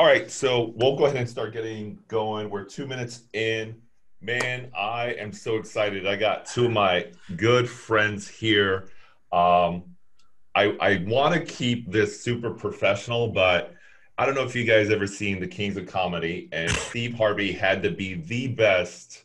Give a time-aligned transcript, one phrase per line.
[0.00, 2.48] All right, so we'll go ahead and start getting going.
[2.48, 3.76] We're two minutes in.
[4.22, 6.06] Man, I am so excited.
[6.06, 8.88] I got two of my good friends here.
[9.30, 9.84] Um,
[10.54, 13.74] I, I want to keep this super professional, but
[14.16, 17.52] I don't know if you guys ever seen the Kings of Comedy, and Steve Harvey
[17.52, 19.24] had to be the best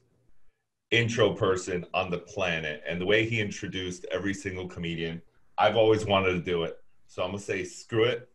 [0.91, 2.83] intro person on the planet.
[2.85, 5.21] And the way he introduced every single comedian,
[5.57, 6.83] I've always wanted to do it.
[7.07, 8.29] So I'm gonna say screw it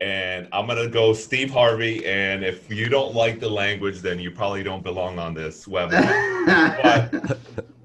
[0.00, 2.04] and I'm gonna go Steve Harvey.
[2.06, 6.82] And if you don't like the language, then you probably don't belong on this webinar.
[6.82, 7.38] but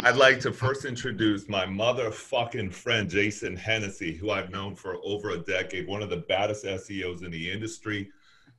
[0.00, 5.30] I'd like to first introduce my motherfucking friend Jason Hennessey, who I've known for over
[5.30, 8.10] a decade, one of the baddest SEOs in the industry.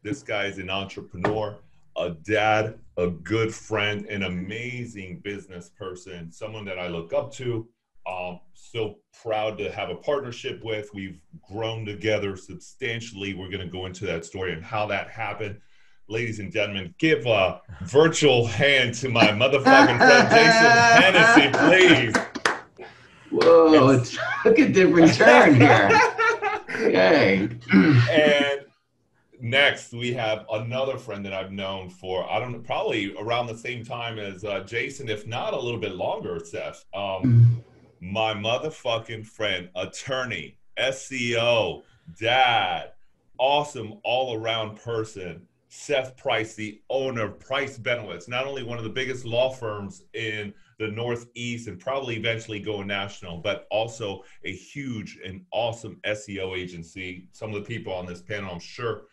[0.02, 1.58] This guy is an entrepreneur,
[1.96, 7.68] a dad, a good friend, an amazing business person, someone that I look up to.
[8.08, 10.90] Um, so proud to have a partnership with.
[10.94, 11.20] We've
[11.52, 13.34] grown together substantially.
[13.34, 15.60] We're going to go into that story and how that happened.
[16.10, 22.28] Ladies and gentlemen, give a virtual hand to my motherfucking friend Jason Hennessey, please.
[23.30, 25.90] Whoa, it took a different turn here.
[26.70, 27.50] okay.
[28.10, 28.62] and
[29.42, 33.58] next, we have another friend that I've known for, I don't know, probably around the
[33.58, 36.86] same time as uh, Jason, if not a little bit longer, Seth.
[36.94, 37.64] Um,
[38.02, 41.84] my motherfucking friend, attorney, SEO,
[42.20, 42.92] dad,
[43.38, 48.84] awesome all around person, Seth Price, the owner of Price Benowitz, not only one of
[48.84, 54.54] the biggest law firms in the Northeast and probably eventually go national, but also a
[54.54, 57.28] huge and awesome SEO agency.
[57.32, 59.04] Some of the people on this panel, I'm sure,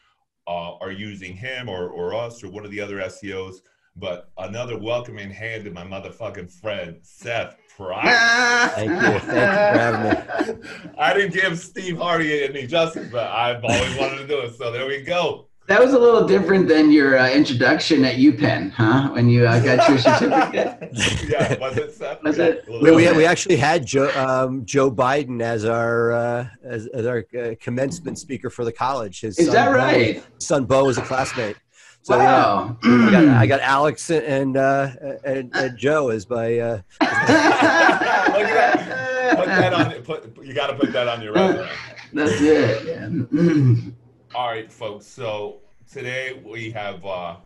[0.47, 3.57] uh, are using him or, or us or one of the other SEOs.
[3.97, 8.75] But another welcoming hand to my motherfucking friend, Seth Price.
[8.75, 8.97] Thank you.
[8.97, 10.69] Thank you for having me.
[10.99, 14.57] I didn't give Steve Harvey any justice, but I've always wanted to do it.
[14.57, 15.49] So there we go.
[15.67, 19.09] That was a little different than your uh, introduction at UPenn, huh?
[19.13, 20.91] When you uh, got your certificate.
[21.27, 21.95] yeah, was it?
[21.95, 22.23] Seth?
[22.23, 22.67] Was it?
[22.69, 27.25] We, we, we actually had Joe um, Joe Biden as our uh, as, as, our
[27.39, 29.23] uh, commencement speaker for the college.
[29.23, 30.17] His Is that right?
[30.17, 31.57] Bo, son Bo was a classmate.
[32.05, 32.77] So wow.
[32.85, 34.91] yeah, I got, I got Alex and, uh,
[35.25, 36.59] and, and Joe as my.
[36.59, 39.37] Uh, Look at that.
[39.39, 40.03] Put that on.
[40.03, 41.67] Put, you got to put that on your resume.
[42.13, 42.87] That's it.
[42.87, 43.09] Yeah.
[44.35, 45.07] All right, folks.
[45.07, 47.37] So today we have uh,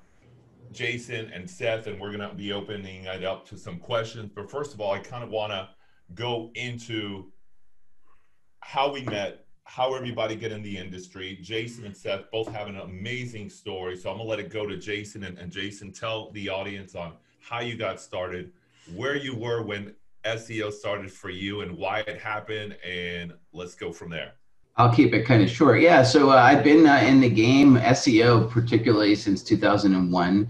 [0.73, 4.29] Jason and Seth, and we're going to be opening it up to some questions.
[4.35, 5.69] But first of all, I kind of want to
[6.17, 7.31] go into
[8.59, 11.39] how we met how everybody get in the industry.
[11.43, 13.97] Jason and Seth both have an amazing story.
[13.99, 17.13] So I'm gonna let it go to Jason and, and Jason tell the audience on
[17.41, 18.51] how you got started,
[18.97, 23.93] where you were when SEO started for you and why it happened, and let's go
[23.93, 24.33] from there.
[24.79, 25.83] I'll keep it kind of short.
[25.83, 30.49] Yeah, so uh, I've been uh, in the game SEO particularly since 2001.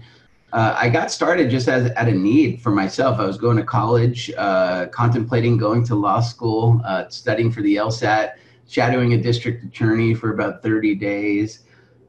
[0.53, 3.19] Uh, I got started just as at a need for myself.
[3.19, 7.75] I was going to college, uh, contemplating going to law school, uh, studying for the
[7.75, 8.35] LSAT
[8.69, 11.61] shadowing a district attorney for about 30 days.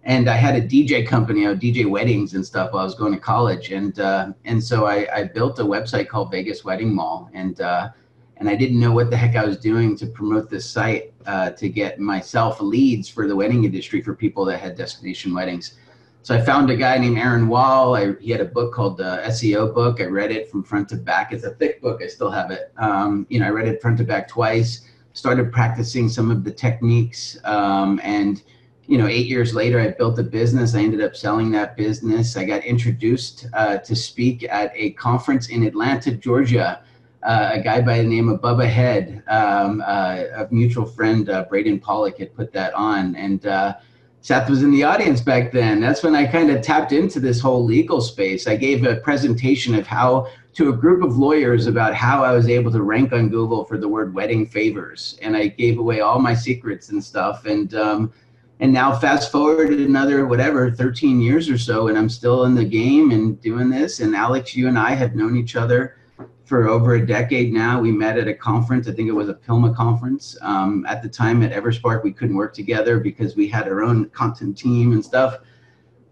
[0.05, 3.13] And I had a DJ company, I DJ weddings and stuff while I was going
[3.13, 3.73] to college.
[3.73, 7.31] And uh, and so I, I, built a website called Vegas Wedding Mall.
[7.35, 7.91] And uh,
[8.39, 11.51] and I didn't know what the heck I was doing to promote this site uh,
[11.51, 15.75] to get myself leads for the wedding industry for people that had destination weddings.
[16.23, 17.97] So I found a guy named Aaron Wall.
[17.97, 20.01] I, he had a book called the SEO book.
[20.01, 21.33] I read it from front to back.
[21.33, 22.03] It's a thick book.
[22.03, 22.73] I still have it.
[22.77, 26.51] Um, you know, I read it front to back twice started practicing some of the
[26.51, 27.37] techniques.
[27.45, 28.43] Um, and,
[28.87, 30.75] you know, eight years later, I built a business.
[30.75, 32.37] I ended up selling that business.
[32.37, 36.83] I got introduced uh, to speak at a conference in Atlanta, Georgia.
[37.23, 41.45] Uh, a guy by the name of Bubba Head, um, uh, a mutual friend, uh,
[41.51, 43.15] Braden Pollock, had put that on.
[43.15, 43.75] And uh,
[44.23, 45.81] Seth was in the audience back then.
[45.81, 48.47] That's when I kind of tapped into this whole legal space.
[48.47, 52.49] I gave a presentation of how to a group of lawyers about how I was
[52.49, 56.19] able to rank on Google for the word wedding favors, and I gave away all
[56.19, 57.47] my secrets and stuff.
[57.47, 58.13] And um,
[58.61, 62.65] and now fast forward another whatever 13 years or so, and I'm still in the
[62.65, 64.01] game and doing this.
[64.01, 65.97] And Alex, you and I have known each other
[66.45, 67.81] for over a decade now.
[67.81, 68.87] We met at a conference.
[68.87, 70.37] I think it was a PILMA conference.
[70.43, 74.11] Um, at the time at Everspark, we couldn't work together because we had our own
[74.11, 75.39] content team and stuff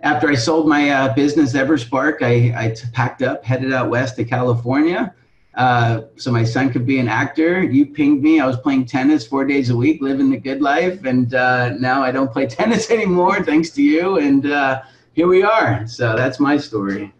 [0.03, 5.15] after I sold my uh, business Everspark, I, packed up, headed out west to California.
[5.55, 7.63] Uh, so my son could be an actor.
[7.63, 8.39] You pinged me.
[8.39, 12.03] I was playing tennis four days a week, living the good life, and uh, now
[12.03, 14.19] I don't play tennis anymore, thanks to you.
[14.19, 14.83] And uh,
[15.15, 15.87] here we are.
[15.89, 17.13] So that's my story.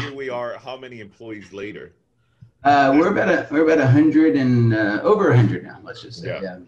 [0.00, 0.58] Here we are.
[0.58, 1.92] How many employees later?
[2.64, 5.78] Uh, we're about a we're about a hundred and uh, over a hundred now.
[5.84, 6.28] Let's just say.
[6.28, 6.40] Yeah.
[6.42, 6.58] yeah.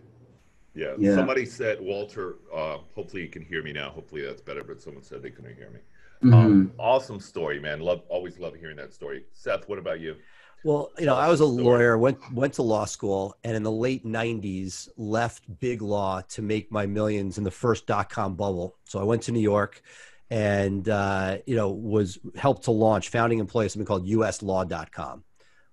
[0.76, 0.94] Yeah.
[0.98, 1.14] Yeah.
[1.14, 3.90] Somebody said, Walter, uh, hopefully you can hear me now.
[3.90, 5.80] Hopefully that's better, but someone said they couldn't hear me.
[6.22, 6.34] Mhm.
[6.34, 7.80] Um, awesome story, man.
[7.80, 9.24] Love, always love hearing that story.
[9.32, 10.16] Seth, what about you?
[10.64, 13.70] Well, you know, I was a lawyer, went went to law school, and in the
[13.70, 18.76] late '90s left big law to make my millions in the first dot com bubble.
[18.84, 19.80] So I went to New York,
[20.30, 25.22] and uh, you know was helped to launch, founding employee of something called USLaw.com,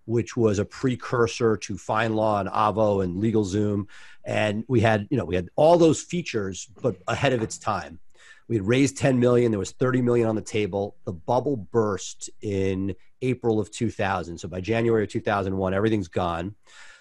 [0.05, 3.87] which was a precursor to FindLaw and Avvo and LegalZoom,
[4.23, 7.99] and we had you know we had all those features, but ahead of its time.
[8.47, 9.51] We had raised 10 million.
[9.51, 10.97] There was 30 million on the table.
[11.05, 14.37] The bubble burst in April of 2000.
[14.37, 16.55] So by January of 2001, everything's gone.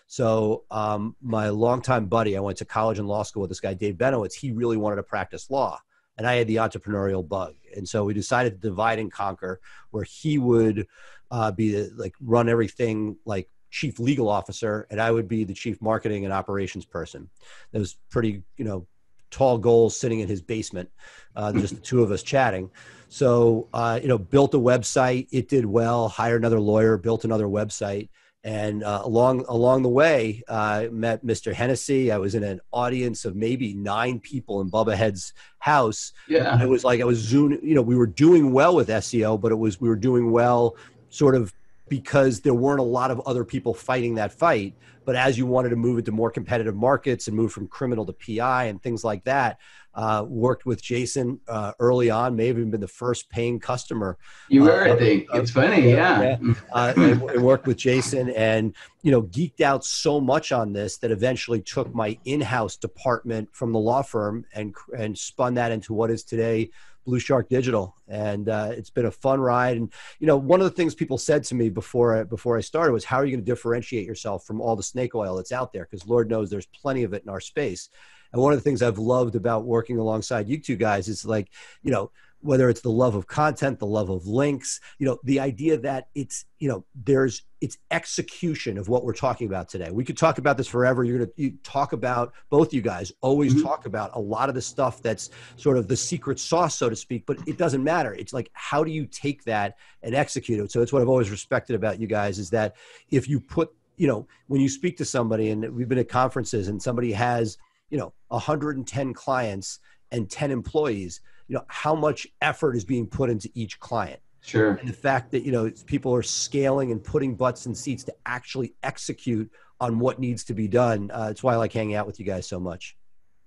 [0.07, 3.75] So um, my longtime buddy, I went to college and law school with this guy,
[3.75, 4.35] Dave Benowitz.
[4.35, 5.81] He really wanted to practice law,
[6.19, 7.55] and I had the entrepreneurial bug.
[7.75, 9.61] And so we decided to divide and conquer,
[9.91, 10.87] where he would
[11.33, 15.55] uh, be the, like run everything like chief legal officer, and I would be the
[15.55, 17.29] chief marketing and operations person.
[17.73, 18.87] That was pretty, you know,
[19.31, 20.91] tall goals sitting in his basement,
[21.35, 22.71] uh, just the two of us chatting.
[23.09, 25.27] So, uh, you know, built a website.
[25.33, 26.09] It did well.
[26.09, 26.97] Hired another lawyer.
[26.97, 28.09] Built another website.
[28.45, 31.53] And uh, along along the way, uh, met Mr.
[31.53, 32.11] Hennessey.
[32.11, 36.13] I was in an audience of maybe nine people in Bubba Head's house.
[36.27, 36.61] Yeah.
[36.61, 37.61] It was like I was zooming.
[37.63, 40.77] You know, we were doing well with SEO, but it was we were doing well,
[41.13, 41.53] sort of
[41.89, 44.75] because there weren't a lot of other people fighting that fight.
[45.05, 48.13] But as you wanted to move into more competitive markets and move from criminal to
[48.13, 49.59] PI and things like that,
[49.95, 52.35] uh, worked with Jason uh, early on.
[52.35, 54.17] May have even been the first paying customer
[54.49, 55.27] You were, Uh, I think.
[55.35, 56.39] It's funny, yeah.
[56.73, 60.97] uh, and, and worked with Jason and you know geeked out so much on this
[60.99, 65.93] that eventually took my in-house department from the law firm and and spun that into
[65.93, 66.71] what is today
[67.05, 69.77] Blue Shark Digital, and uh, it's been a fun ride.
[69.77, 72.61] And you know, one of the things people said to me before I, before I
[72.61, 75.53] started was, "How are you going to differentiate yourself from all the snake oil that's
[75.53, 77.89] out there?" Because Lord knows there's plenty of it in our space.
[78.33, 81.51] And one of the things I've loved about working alongside you two guys is like,
[81.83, 82.11] you know,
[82.43, 86.09] whether it's the love of content, the love of links, you know, the idea that
[86.15, 89.91] it's, you know, there's it's execution of what we're talking about today.
[89.93, 91.05] We could talk about this forever.
[91.05, 93.63] You're gonna you talk about both you guys always Mhm.
[93.63, 96.97] talk about a lot of the stuff that's sort of the secret sauce, so to
[96.97, 98.13] speak, but it doesn't matter.
[98.15, 100.73] It's like how do you take that and execute it?
[100.73, 102.75] So it's what I've always respected about you guys is that
[103.11, 106.67] if you put, you know, when you speak to somebody and we've been at conferences
[106.67, 107.57] and somebody has,
[107.91, 109.79] you know, 110 clients
[110.13, 114.21] and 10 employees, you know, how much effort is being put into each client?
[114.45, 114.75] Sure.
[114.75, 118.15] and the fact that you know people are scaling and putting butts in seats to
[118.27, 119.49] actually execute
[119.81, 121.11] on what needs to be done.
[121.13, 122.97] Uh, it's why I like hanging out with you guys so much.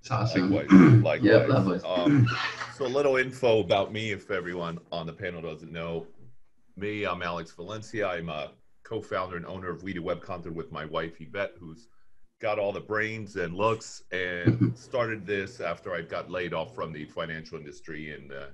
[0.02, 0.52] It's awesome.
[0.52, 1.22] Likewise.
[1.24, 1.82] Likewise.
[1.84, 1.92] Yeah.
[1.92, 2.28] Um,
[2.78, 6.08] so a little info about me, if everyone on the panel doesn't know
[6.78, 8.08] me, I'm Alex Valencia.
[8.08, 8.52] I'm a
[8.84, 11.88] co-founder and owner of We Do Web Content with my wife Yvette, who's
[12.46, 16.94] got all the brains and looks, and started this after I got laid off from
[16.94, 18.50] the financial industry in the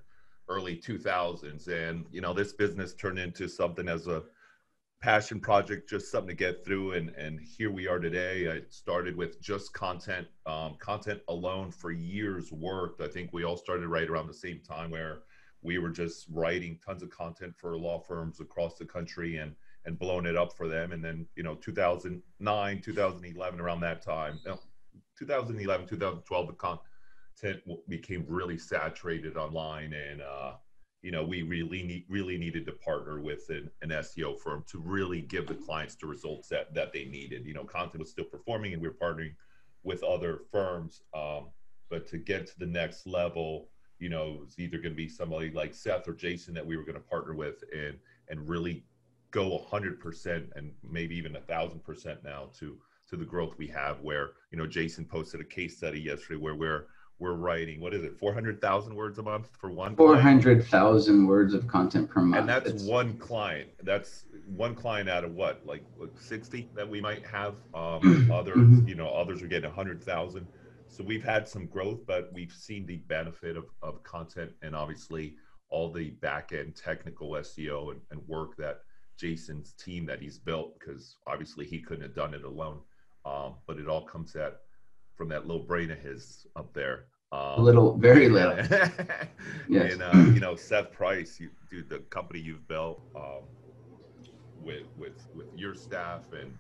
[0.48, 1.68] early 2000s.
[1.68, 4.24] And you know, this business turned into something as a
[5.02, 6.94] passion project, just something to get through.
[6.94, 8.50] And and here we are today.
[8.50, 13.02] I started with just content, um, content alone for years worked.
[13.02, 15.24] I think we all started right around the same time where
[15.62, 19.54] we were just writing tons of content for law firms across the country and
[19.86, 20.92] and blowing it up for them.
[20.92, 24.59] And then you know, 2009, 2011, around that time, no,
[25.18, 30.21] 2011, 2012, the content became really saturated online and.
[30.21, 30.54] uh
[31.02, 34.80] you know, we really need really needed to partner with an, an SEO firm to
[34.80, 37.45] really give the clients the results that that they needed.
[37.45, 39.33] You know, content was still performing, and we were partnering
[39.83, 41.02] with other firms.
[41.16, 41.50] Um,
[41.90, 43.69] but to get to the next level,
[44.00, 46.83] you know, it's either going to be somebody like Seth or Jason that we were
[46.83, 47.97] going to partner with, and
[48.30, 48.83] and really
[49.31, 52.78] go hundred percent and maybe even a thousand percent now to
[53.09, 54.00] to the growth we have.
[54.02, 56.85] Where you know, Jason posted a case study yesterday where we're
[57.19, 59.95] we're writing what is it, four hundred thousand words a month for one.
[59.95, 60.23] Four client?
[60.23, 62.40] hundred thousand words of content per month.
[62.40, 63.69] And that's It's- one client.
[63.83, 67.56] That's one client out of what, like what, 60 that we might have.
[67.73, 68.31] Um, Mhm.
[68.31, 70.45] others, you know, others are getting 100,000.
[70.88, 75.35] So we've had some growth, but we've seen the benefit of, of content and obviously
[75.69, 78.81] all the back end technical SEO and, and work that
[79.21, 82.80] Jason's team that he's built, because obviously he couldn't have done it alone.
[83.23, 84.61] Um, but it all comes at
[85.16, 87.06] from that little brain of his up there.
[87.31, 88.57] Um, A little, very little.
[89.69, 89.94] Yes.
[89.94, 93.44] and uh, you know, Seth Price, you, dude, the company you've built um,
[94.59, 96.51] with with with your staff and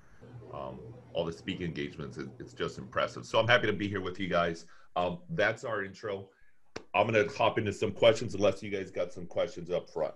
[0.53, 0.79] um,
[1.13, 3.25] all the speaking engagements, it, it's just impressive.
[3.25, 4.65] So I'm happy to be here with you guys.
[4.95, 6.29] Um, that's our intro.
[6.93, 10.13] I'm gonna hop into some questions, unless you guys got some questions up front.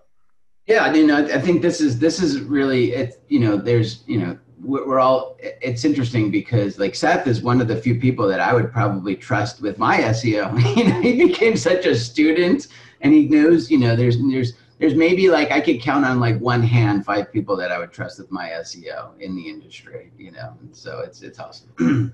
[0.66, 3.22] Yeah, I mean, I, think this is this is really it.
[3.28, 7.68] You know, there's you know we're all it's interesting because like seth is one of
[7.68, 11.56] the few people that i would probably trust with my seo you know he became
[11.56, 12.68] such a student
[13.02, 16.38] and he knows you know there's there's there's maybe like i could count on like
[16.40, 20.32] one hand five people that i would trust with my seo in the industry you
[20.32, 22.12] know so it's it's awesome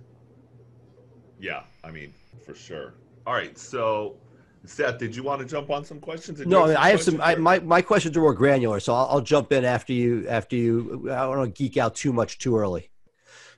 [1.40, 2.12] yeah i mean
[2.44, 2.94] for sure
[3.26, 4.16] all right so
[4.64, 6.38] Seth, did you want to jump on some questions?
[6.38, 7.20] Did no, I, mean, I have some.
[7.20, 10.26] I, my my questions are more granular, so I'll, I'll, jump in after you.
[10.28, 12.90] After you, I don't want to geek out too much too early.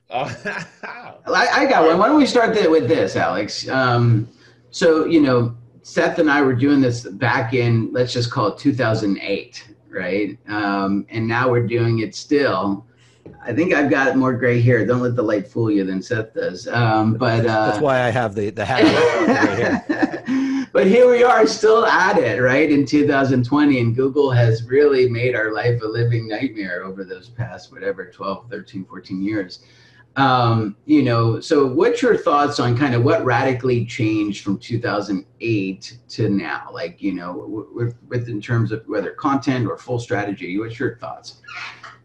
[0.09, 0.33] Uh,
[1.27, 1.99] I, I, got one.
[1.99, 3.67] Why don't we start the, with this, Alex?
[3.69, 4.27] Um,
[4.71, 8.57] so you know, Seth and I were doing this back in let's just call it
[8.57, 10.37] 2008, right?
[10.47, 12.85] Um, and now we're doing it still.
[13.43, 14.85] I think I've got more gray hair.
[14.85, 16.67] Don't let the light fool you than Seth does.
[16.67, 20.25] Um, but uh, that's why I have the the hat.
[20.75, 22.69] but here we are still at it, right?
[22.69, 27.71] In 2020, and Google has really made our life a living nightmare over those past,
[27.71, 29.59] whatever, 12, 13, 14 years.
[30.17, 35.97] Um, you know, so what's your thoughts on kind of what radically changed from 2008
[36.09, 36.67] to now?
[36.73, 40.97] Like, you know, with, with in terms of whether content or full strategy, what's your
[40.97, 41.41] thoughts?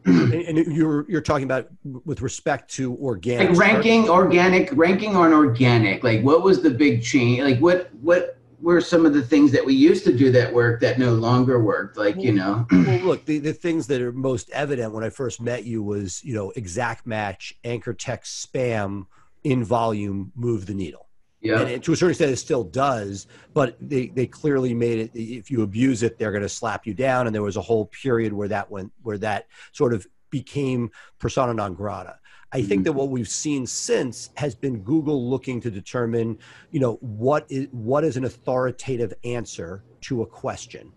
[0.07, 1.69] and you're you're talking about
[2.07, 7.03] with respect to organic like ranking organic ranking on organic like what was the big
[7.03, 10.53] change like what what were some of the things that we used to do that
[10.53, 14.01] work that no longer worked like well, you know well look the, the things that
[14.01, 18.47] are most evident when i first met you was you know exact match anchor text
[18.53, 19.07] spam
[19.45, 21.07] in volume move the needle
[21.41, 21.63] yeah.
[21.63, 25.11] And to a certain extent, it still does, but they, they clearly made it.
[25.15, 27.27] If you abuse it, they're going to slap you down.
[27.27, 31.55] And there was a whole period where that went, where that sort of became persona
[31.55, 32.19] non grata.
[32.53, 32.99] I think that mm-hmm.
[32.99, 36.39] what we've seen since has been Google looking to determine,
[36.73, 40.93] you know, what is what is an authoritative answer to a question.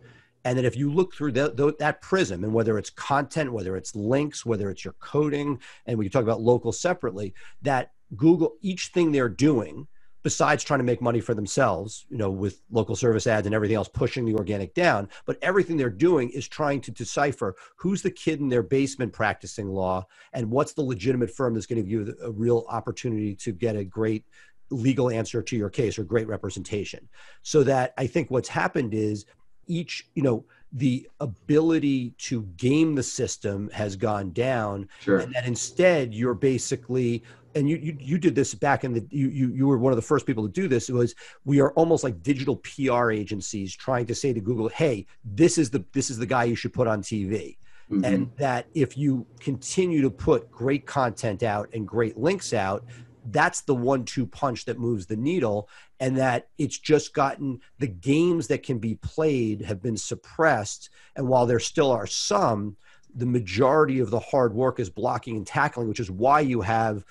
[0.45, 3.77] And that if you look through the, the, that prism, and whether it's content, whether
[3.77, 8.55] it's links, whether it's your coding, and we can talk about local separately, that Google,
[8.61, 9.87] each thing they're doing
[10.23, 13.75] besides trying to make money for themselves, you know, with local service ads and everything
[13.75, 18.09] else pushing the organic down, but everything they're doing is trying to decipher who's the
[18.09, 22.07] kid in their basement practicing law and what's the legitimate firm that's going to give
[22.07, 24.25] you a real opportunity to get a great
[24.69, 27.07] legal answer to your case or great representation.
[27.41, 29.25] So that I think what's happened is
[29.67, 35.19] each, you know, the ability to game the system has gone down sure.
[35.19, 37.23] and that instead you're basically
[37.55, 39.97] and you, you you did this back in the you, you you were one of
[39.97, 43.75] the first people to do this it was we are almost like digital pr agencies
[43.75, 46.73] trying to say to google hey this is the this is the guy you should
[46.73, 47.57] put on tv
[47.91, 48.03] mm-hmm.
[48.05, 52.85] and that if you continue to put great content out and great links out
[53.27, 55.69] that's the one two punch that moves the needle
[55.99, 61.27] and that it's just gotten the games that can be played have been suppressed and
[61.27, 62.75] while there still are some
[63.15, 67.05] the majority of the hard work is blocking and tackling which is why you have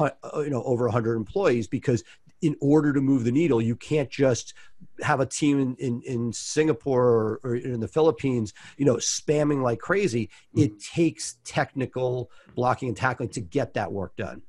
[0.00, 2.04] you know over 100 employees because
[2.40, 4.54] in order to move the needle you can't just
[5.02, 9.62] have a team in, in, in singapore or, or, in the philippines you know spamming
[9.62, 10.64] like crazy mm-hmm.
[10.64, 14.42] it takes technical blocking and tackling to get that work done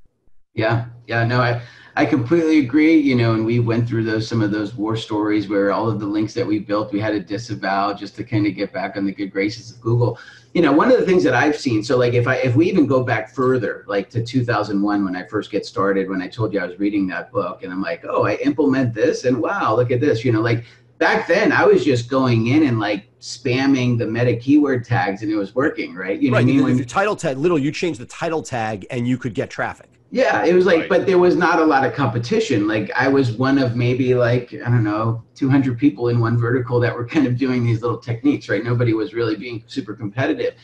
[0.56, 1.62] yeah, yeah, no, I,
[1.96, 2.98] I completely agree.
[2.98, 6.00] You know, and we went through those some of those war stories where all of
[6.00, 8.98] the links that we built, we had to disavow just to kind of get back
[8.98, 10.20] on the good graces of Google.
[10.54, 11.84] You know, one of the things that I've seen.
[11.84, 15.24] So, like, if I if we even go back further, like to 2001 when I
[15.28, 18.04] first get started, when I told you I was reading that book, and I'm like,
[18.08, 20.26] oh, I implement this, and wow, look at this.
[20.26, 20.66] You know, like
[20.98, 25.32] back then I was just going in and like spamming the meta keyword tags, and
[25.32, 26.20] it was working, right?
[26.20, 26.42] You know, right.
[26.42, 29.36] I mean, when, your title tag, little, you change the title tag, and you could
[29.36, 29.99] get traffic.
[30.12, 30.90] Yeah, it was like, right.
[30.90, 32.68] but there was not a lot of competition.
[32.68, 36.80] Like I was one of maybe like I don't know, 200 people in one vertical
[36.80, 38.64] that were kind of doing these little techniques, right?
[38.64, 40.56] Nobody was really being super competitive.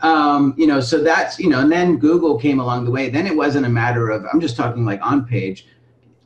[0.00, 3.08] Um, you know, so that's you know, and then Google came along the way.
[3.08, 5.66] Then it wasn't a matter of I'm just talking like on page.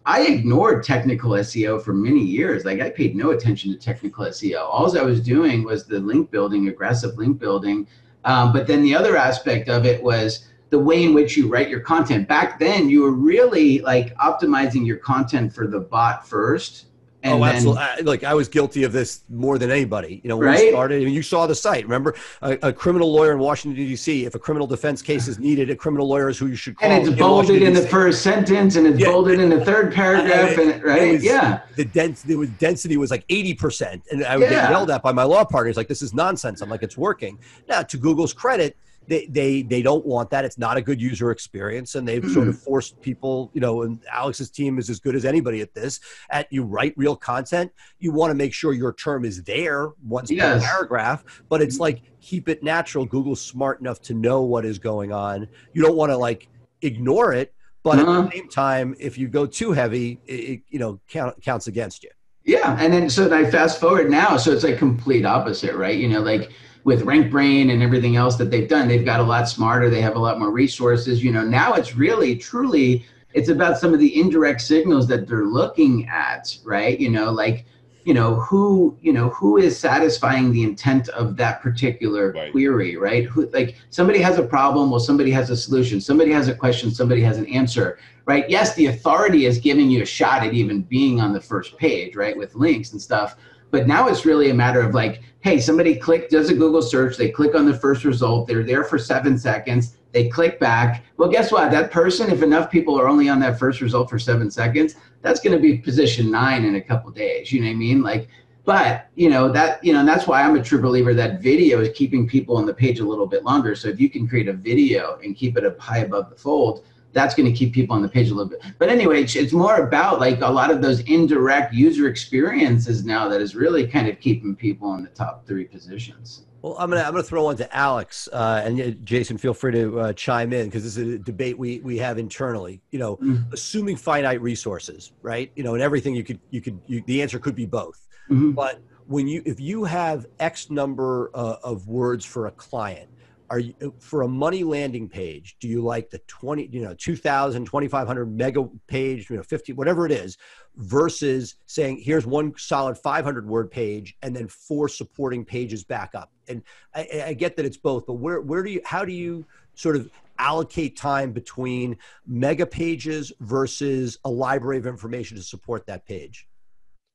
[0.07, 2.65] I ignored technical SEO for many years.
[2.65, 4.61] Like I paid no attention to technical SEO.
[4.61, 7.87] All I was doing was the link building, aggressive link building.
[8.25, 11.69] Um, but then the other aspect of it was the way in which you write
[11.69, 12.27] your content.
[12.27, 16.87] Back then, you were really like optimizing your content for the bot first.
[17.23, 17.81] oh, then, absolutely!
[17.81, 20.21] I, like I was guilty of this more than anybody.
[20.25, 20.59] You know, when right?
[20.59, 21.85] we started, I mean, you saw the site.
[21.85, 24.25] Remember, a, a, criminal lawyer in Washington D.C.
[24.25, 26.91] If a criminal defense case is needed, a criminal lawyer is who you should call.
[26.91, 29.13] And it's bolded in, in the first sentence, and it's yeah.
[29.13, 31.61] bolded in the third paragraph, and, and right, it was, yeah.
[31.77, 34.63] The dens- the density was like eighty percent, and I would yeah.
[34.63, 37.39] get yelled at by my law partners, like, "This is nonsense." I'm like, "It's working."
[37.69, 38.77] Now, to Google's credit
[39.07, 40.45] they they they don't want that.
[40.45, 43.51] It's not a good user experience, and they've sort of forced people.
[43.55, 46.01] You know, and Alex's team is as good as anybody at this.
[46.31, 50.31] At you write real content, you want to make sure your term is there once
[50.31, 50.63] yes.
[50.63, 53.05] per paragraph, but it's like keep it natural.
[53.05, 55.49] Google's smart enough to know what is going on.
[55.73, 56.49] You don't want to like
[56.83, 58.01] ignore it, but uh-huh.
[58.01, 58.31] at the uh-huh.
[58.33, 62.11] same time, if you go too heavy, it, it you know count, counts against you.
[62.45, 65.97] Yeah, and then so I fast forward now, so it's like complete opposite, right?
[65.97, 66.51] You know, like
[66.85, 69.91] with RankBrain and everything else that they've done, they've got a lot smarter.
[69.91, 71.25] They have a lot more resources.
[71.25, 75.47] You know, now it's really truly it's about some of the indirect signals that they're
[75.47, 76.99] looking at, right?
[77.01, 77.67] You know, like
[78.05, 82.53] you know who you know who is satisfying the intent of that particular right.
[82.53, 86.49] query right who like somebody has a problem well somebody has a solution somebody has
[86.49, 90.43] a question somebody has an answer right yes the authority is giving you a shot
[90.43, 93.37] at even being on the first page right with links and stuff
[93.75, 97.17] but now it's really a matter of like, hey, somebody click does a Google search,
[97.17, 101.05] they click on the first result, they're there for seven seconds, they click back.
[101.17, 101.73] Well, guess what?
[101.73, 105.41] That person, if enough people are only on that first result for seven seconds, that's
[105.41, 107.51] going to be position nine in a couple days.
[107.51, 108.01] You know what I mean?
[108.01, 108.29] Like,
[108.65, 111.95] but you know that you know that's why i'm a true believer that video is
[111.95, 114.55] keeping people on the page a little bit longer so if you can create a
[114.55, 118.03] video and keep it up high above the fold that's going to keep people on
[118.03, 118.61] the page a little bit.
[118.79, 123.41] But anyway, it's more about like a lot of those indirect user experiences now that
[123.41, 126.45] is really kind of keeping people in the top three positions.
[126.61, 129.37] Well, I'm gonna I'm gonna throw one to Alex uh, and uh, Jason.
[129.37, 132.81] Feel free to uh, chime in because this is a debate we we have internally.
[132.91, 133.53] You know, mm-hmm.
[133.53, 135.53] assuming finite resources, right?
[135.57, 138.07] You know, and everything you could you could you, the answer could be both.
[138.31, 138.53] Mm-hmm.
[138.53, 143.11] But when you if you have X number uh, of words for a client,
[143.51, 146.95] are you uh, for a money landing page do you like the 20 you know
[146.95, 150.37] 2000 2500 mega page you know 50 whatever it is
[150.77, 156.33] versus saying here's one solid 500 word page and then four supporting pages back up?
[156.49, 156.63] And
[156.95, 159.97] I, I get that it's both but where where do you how do you sort
[159.97, 161.97] of allocate time between
[162.27, 166.49] mega pages versus a library of information to support that page?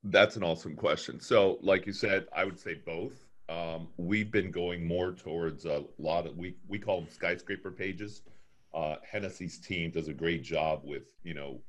[0.03, 1.19] That's an awesome question.
[1.19, 5.83] So like you said i would say both um, we've been going more towards a
[5.97, 8.21] lot of we we call them skyscraper pages.
[8.73, 11.61] Uh, Hennessey's team does a great job with you know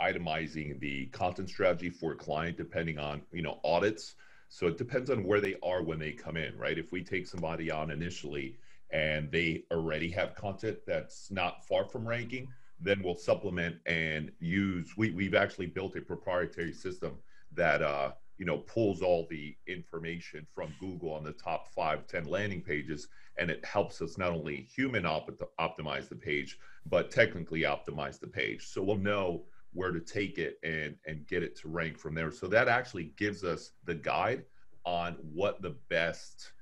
[0.00, 4.14] itemizing the content strategy for a client depending on you know audits.
[4.48, 6.78] So it depends on where they are when they come in, right?
[6.78, 8.58] If we take somebody on initially
[8.90, 12.48] and they already have content that's not far from ranking,
[12.80, 14.92] then we'll supplement and use.
[14.96, 17.18] We we've actually built a proprietary system
[17.52, 22.24] that uh, you know pulls all the information from google on the top five ten
[22.24, 27.62] landing pages and it helps us not only human op- optimize the page but technically
[27.62, 28.66] optimize the page.
[28.66, 32.32] So we'll know where to take it and and get it to rank from there.
[32.32, 34.44] So that actually gives us the guide
[34.84, 36.52] on what the best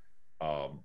[0.40, 0.80] um,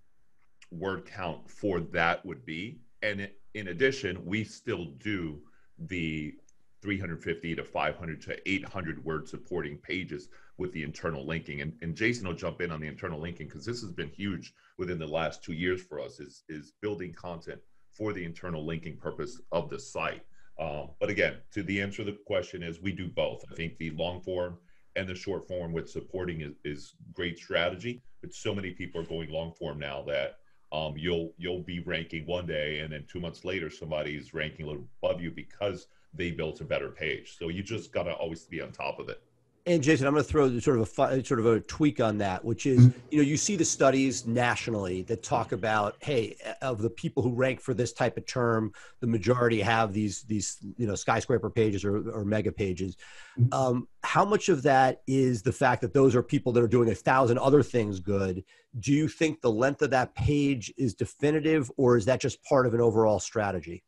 [0.72, 2.82] word count for that would be.
[3.02, 5.42] And in addition we still do
[5.78, 6.36] the
[6.84, 11.62] 350 to 500 to 800 word supporting pages with the internal linking.
[11.62, 14.54] And, and Jason will jump in on the internal linking because this has been huge
[14.78, 18.98] within the last two years for us is, is building content for the internal linking
[18.98, 20.24] purpose of the site.
[20.60, 23.44] Um, but again, to the answer to the question is we do both.
[23.50, 24.58] I think the long form
[24.96, 28.04] and the short form with supporting is, is great strategy.
[28.22, 30.38] But so many people are going long form now that
[30.74, 34.70] um, you'll you'll be ranking one day and then two months later somebody's ranking a
[34.70, 37.38] little above you because they built a better page.
[37.38, 39.22] So you just gotta always be on top of it.
[39.66, 42.44] And Jason, I'm going to throw sort of a sort of a tweak on that,
[42.44, 43.00] which is, mm-hmm.
[43.12, 47.34] you know, you see the studies nationally that talk about, hey, of the people who
[47.34, 51.86] rank for this type of term, the majority have these these you know skyscraper pages
[51.86, 52.98] or, or mega pages.
[53.40, 53.54] Mm-hmm.
[53.54, 56.90] Um, how much of that is the fact that those are people that are doing
[56.90, 58.44] a thousand other things good?
[58.80, 62.68] Do you think the length of that page is definitive, or is that just part
[62.68, 63.82] of an overall strategy?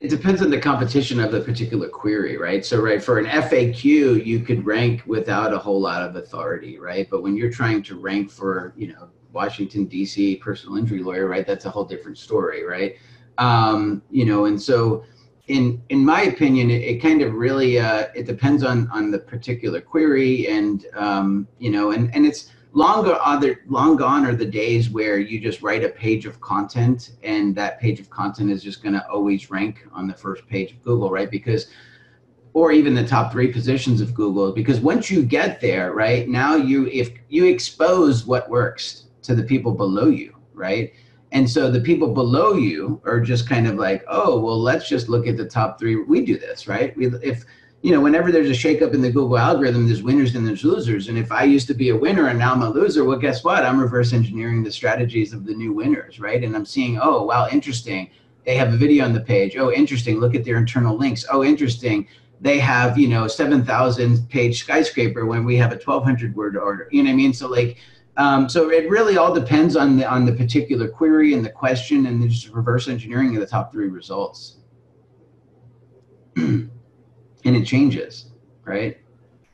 [0.00, 2.64] It depends on the competition of the particular query, right?
[2.64, 7.08] So, right, for an FAQ, you could rank without a whole lot of authority, right?
[7.10, 10.36] But when you're trying to rank for, you know, Washington, D.C.
[10.36, 12.94] personal injury lawyer, right, that's a whole different story, right?
[13.38, 15.04] Um, you know, and so
[15.48, 19.18] in in my opinion, it, it kind of really uh, it depends on on the
[19.18, 24.44] particular query, and um, you know, and and it's long other long gone are the
[24.44, 28.62] days where you just write a page of content and that page of content is
[28.62, 31.30] just going to always rank on the first page of google right?
[31.30, 31.68] Because
[32.52, 36.56] or even the top three positions of google because once you get there right now
[36.56, 40.92] you if you expose what works to the people below you right?
[41.30, 45.08] And so the people below you are just kind of like oh well let's just
[45.08, 45.96] look at the top three.
[45.96, 46.94] We do this right?
[46.96, 47.44] We if
[47.82, 51.08] you know, whenever there's a shakeup in the Google algorithm, there's winners and there's losers.
[51.08, 53.44] And if I used to be a winner and now I'm a loser, well, guess
[53.44, 53.64] what?
[53.64, 56.42] I'm reverse engineering the strategies of the new winners, right?
[56.42, 58.10] And I'm seeing, oh, wow, interesting.
[58.44, 59.56] They have a video on the page.
[59.56, 60.18] Oh, interesting.
[60.18, 61.24] Look at their internal links.
[61.30, 62.08] Oh, interesting.
[62.40, 66.88] They have, you know, 7,000 page skyscraper when we have a 1,200 word order.
[66.90, 67.32] You know what I mean?
[67.32, 67.78] So, like,
[68.16, 72.06] um, so it really all depends on the on the particular query and the question,
[72.06, 74.56] and just reverse engineering of the top three results.
[77.48, 78.26] and it changes,
[78.64, 78.98] right?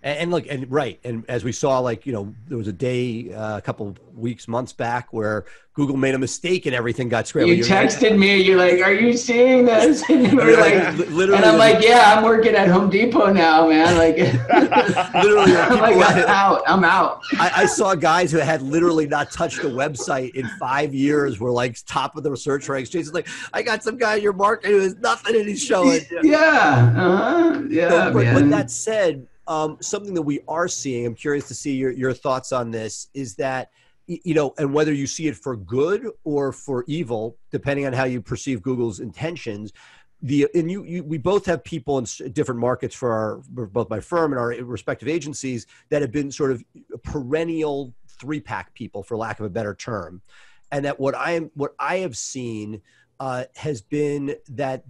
[0.04, 2.72] And, and, look, and right, and as we saw, like you know, there was a
[2.72, 7.26] day uh, a couple weeks, months back where Google made a mistake and everything got
[7.26, 7.56] scrambled.
[7.56, 8.36] You texted like, me.
[8.36, 12.14] You're like, "Are you seeing this?" And you were like, literally, and I'm like, "Yeah,
[12.14, 14.16] I'm working at Home Depot now, man." Like,
[15.24, 16.62] literally, I'm like, I'm out.
[16.66, 17.22] I'm out.
[17.38, 21.50] I, I, saw guys who had literally not touched a website in five years were
[21.50, 22.90] like top of the search ranks.
[22.90, 26.02] Jason's like, "I got some guy in your market who has nothing and he's showing."
[26.22, 27.62] Yeah, uh-huh.
[27.70, 27.88] yeah.
[27.88, 31.74] So, but, but that said, um, something that we are seeing, I'm curious to see
[31.74, 33.70] your, your thoughts on this, is that,
[34.07, 38.04] you know, and whether you see it for good or for evil, depending on how
[38.04, 39.72] you perceive Google's intentions.
[40.22, 44.00] The, and you, you, we both have people in different markets for our, both my
[44.00, 46.64] firm and our respective agencies that have been sort of
[47.02, 50.22] perennial three pack people, for lack of a better term.
[50.70, 52.80] And that what I am, what I have seen
[53.20, 54.85] uh, has been that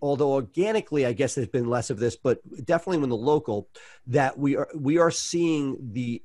[0.00, 3.68] although organically, I guess there's been less of this, but definitely when the local,
[4.06, 6.22] that we are we are seeing the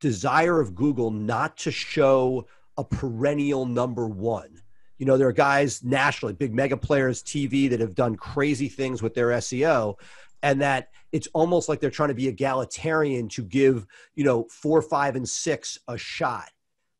[0.00, 4.60] desire of Google not to show a perennial number one.
[4.98, 9.02] You know, there are guys nationally, big mega players, TV that have done crazy things
[9.02, 9.96] with their SEO,
[10.42, 14.82] and that it's almost like they're trying to be egalitarian to give you know four,
[14.82, 16.50] five, and six a shot.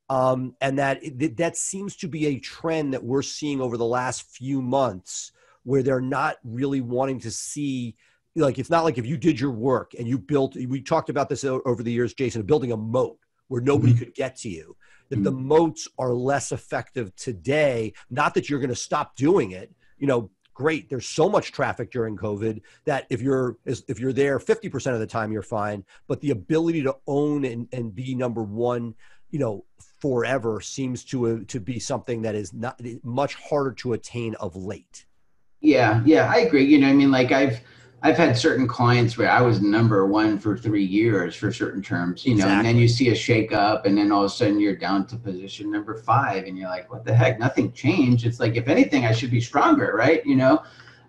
[0.08, 1.00] Um, and that
[1.36, 5.32] that seems to be a trend that we're seeing over the last few months
[5.64, 7.94] where they're not really wanting to see
[8.34, 11.28] like it's not like if you did your work and you built we talked about
[11.28, 14.04] this over the years jason building a moat where nobody mm-hmm.
[14.04, 14.76] could get to you
[15.08, 15.24] that mm-hmm.
[15.24, 20.06] the moats are less effective today not that you're going to stop doing it you
[20.06, 24.92] know great there's so much traffic during covid that if you're if you're there 50%
[24.92, 28.94] of the time you're fine but the ability to own and, and be number one
[29.30, 29.64] you know
[30.00, 34.56] forever seems to uh, to be something that is not much harder to attain of
[34.56, 35.06] late
[35.62, 36.64] yeah, yeah, I agree.
[36.64, 37.60] You know, I mean, like I've
[38.04, 42.26] I've had certain clients where I was number one for three years for certain terms,
[42.26, 42.56] you know, exactly.
[42.56, 45.06] and then you see a shake up and then all of a sudden you're down
[45.06, 47.38] to position number five and you're like, what the heck?
[47.38, 48.26] Nothing changed.
[48.26, 50.26] It's like, if anything, I should be stronger, right?
[50.26, 50.64] You know,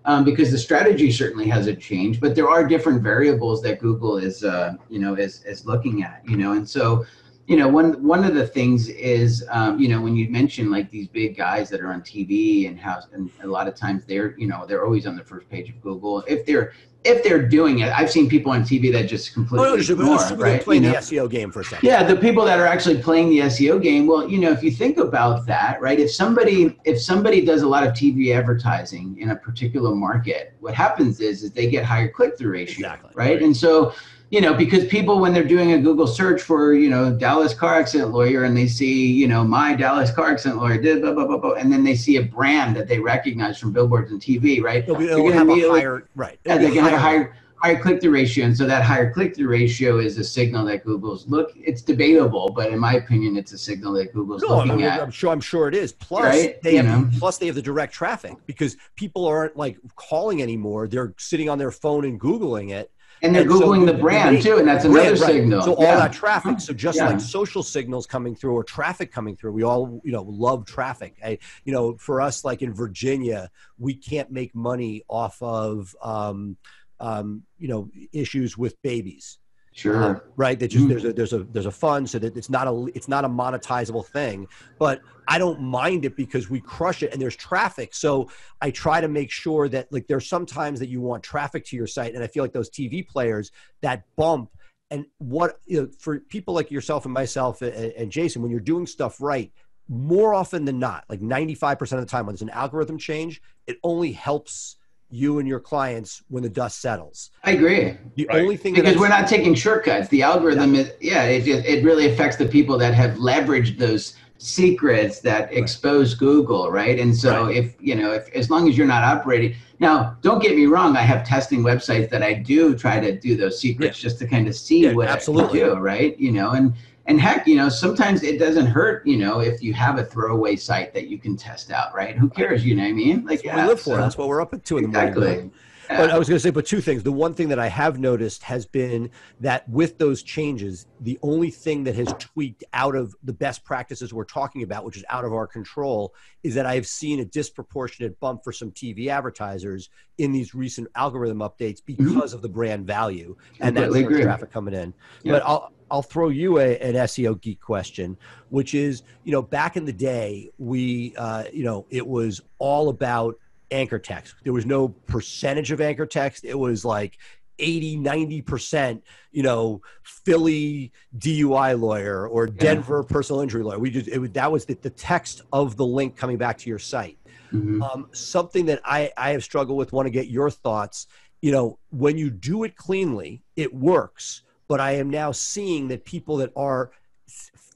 [0.05, 4.43] um, because the strategy certainly hasn't changed, but there are different variables that Google is,
[4.43, 7.05] uh, you know, is, is looking at, you know, and so,
[7.47, 10.89] you know, one one of the things is, um, you know, when you mention like
[10.89, 14.37] these big guys that are on TV and how, and a lot of times they're,
[14.37, 16.23] you know, they're always on the first page of Google.
[16.27, 19.75] If they're if they're doing it, I've seen people on TV that just completely oh,
[19.75, 20.61] no, ignore, right?
[20.61, 20.95] Playing you know?
[20.95, 21.85] the SEO game for a second.
[21.85, 24.07] Yeah, the people that are actually playing the SEO game.
[24.07, 25.99] Well, you know, if you think about that, right?
[25.99, 30.73] If somebody if somebody does a lot of TV advertising in a particular market, what
[30.73, 33.11] happens is is they get higher click through ratio, exactly.
[33.15, 33.31] right?
[33.31, 33.41] right?
[33.41, 33.93] And so
[34.33, 37.75] you know, because people when they're doing a Google search for, you know, Dallas car
[37.75, 41.27] accident lawyer and they see, you know, my Dallas car accident lawyer did blah blah
[41.27, 44.59] blah blah, and then they see a brand that they recognize from billboards and TV,
[44.59, 44.87] right?
[44.87, 46.39] They'll, be, they'll have a higher, right?
[46.45, 49.35] Yeah, they can have a higher higher click through ratio, and so that higher click
[49.35, 51.51] through ratio is a signal that Google's look.
[51.55, 54.85] It's debatable, but in my opinion, it's a signal that Google's no, looking I mean,
[54.85, 54.99] at.
[54.99, 55.31] I'm sure.
[55.31, 55.91] I'm sure it is.
[55.91, 56.59] Plus, right?
[56.63, 57.19] they you have know?
[57.19, 60.87] plus they have the direct traffic because people aren't like calling anymore.
[60.87, 62.89] They're sitting on their phone and googling it
[63.23, 65.65] and they're and googling so, the brand too and that's another signal right.
[65.65, 65.95] so all yeah.
[65.95, 67.07] that traffic so just yeah.
[67.07, 71.17] like social signals coming through or traffic coming through we all you know love traffic
[71.23, 76.57] I, you know for us like in virginia we can't make money off of um,
[76.99, 79.39] um, you know issues with babies
[79.73, 80.03] Sure.
[80.03, 80.59] Um, right.
[80.59, 80.89] That just mm.
[80.89, 83.29] there's a there's a there's a fund so that it's not a it's not a
[83.29, 84.47] monetizable thing.
[84.77, 87.95] But I don't mind it because we crush it and there's traffic.
[87.95, 88.29] So
[88.61, 91.87] I try to make sure that like there's sometimes that you want traffic to your
[91.87, 94.51] site, and I feel like those TV players that bump
[94.91, 98.59] and what you know, for people like yourself and myself and, and Jason, when you're
[98.59, 99.51] doing stuff right,
[99.89, 103.77] more often than not, like 95% of the time when there's an algorithm change, it
[103.83, 104.77] only helps
[105.13, 107.29] you and your clients when the dust settles.
[107.43, 107.95] I agree.
[108.15, 108.41] The right.
[108.41, 110.07] only thing because we're not taking shortcuts.
[110.09, 110.81] The algorithm yeah.
[110.81, 115.57] is yeah, it it really affects the people that have leveraged those secrets that right.
[115.57, 116.99] expose Google, right?
[116.99, 117.55] And so right.
[117.55, 120.97] if you know, if as long as you're not operating now, don't get me wrong,
[120.97, 124.09] I have testing websites that I do try to do those secrets yeah.
[124.09, 125.61] just to kind of see yeah, what absolutely.
[125.61, 126.19] I can do, right?
[126.19, 126.73] You know, and
[127.05, 130.55] and heck, you know, sometimes it doesn't hurt, you know, if you have a throwaway
[130.55, 132.15] site that you can test out, right?
[132.15, 132.65] Who cares?
[132.65, 133.25] You know what I mean?
[133.25, 133.95] Like, yeah, we live for.
[133.95, 135.51] So, That's what we're up to in the exactly.
[135.97, 137.03] But I was going to say, but two things.
[137.03, 141.49] The one thing that I have noticed has been that with those changes, the only
[141.49, 145.25] thing that has tweaked out of the best practices we're talking about, which is out
[145.25, 149.89] of our control, is that I have seen a disproportionate bump for some TV advertisers
[150.17, 152.03] in these recent algorithm updates mm-hmm.
[152.03, 152.35] because mm-hmm.
[152.35, 154.93] of the brand value and that traffic coming in.
[155.23, 155.33] Yeah.
[155.33, 158.17] But I'll I'll throw you a, an SEO geek question,
[158.49, 162.89] which is, you know, back in the day, we, uh, you know, it was all
[162.89, 163.35] about
[163.73, 164.35] anchor text.
[164.43, 166.45] There was no percentage of anchor text.
[166.45, 167.17] It was like
[167.59, 173.13] 80, 90%, you know, Philly DUI lawyer or Denver yeah.
[173.13, 173.79] personal injury lawyer.
[173.79, 176.79] We just, it, that was the, the text of the link coming back to your
[176.79, 177.17] site.
[177.51, 177.83] Mm-hmm.
[177.83, 181.07] Um, something that I, I have struggled with, want to get your thoughts.
[181.41, 184.41] You know, when you do it cleanly, it works.
[184.67, 186.91] But I am now seeing that people that are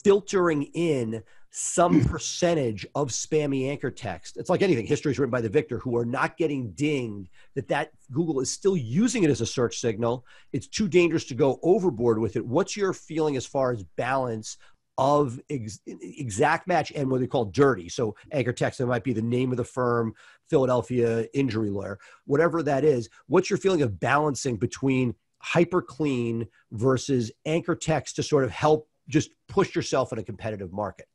[0.04, 1.22] filtering in
[1.60, 4.38] some percentage of spammy anchor text.
[4.38, 4.86] It's like anything.
[4.86, 8.52] History is written by the victor who are not getting dinged that that Google is
[8.52, 10.24] still using it as a search signal.
[10.54, 12.46] It's too dangerous to go overboard with it.
[12.46, 14.58] What's your feeling as far as balance
[15.00, 17.90] of ex- exact match and what they call dirty?
[17.90, 20.14] So anchor text, that might be the name of the firm,
[20.52, 23.10] Philadelphia injury lawyer, whatever that is.
[23.26, 28.88] What's your feeling of balancing between hyper clean versus anchor text to sort of help
[29.08, 31.08] just push yourself in a competitive market?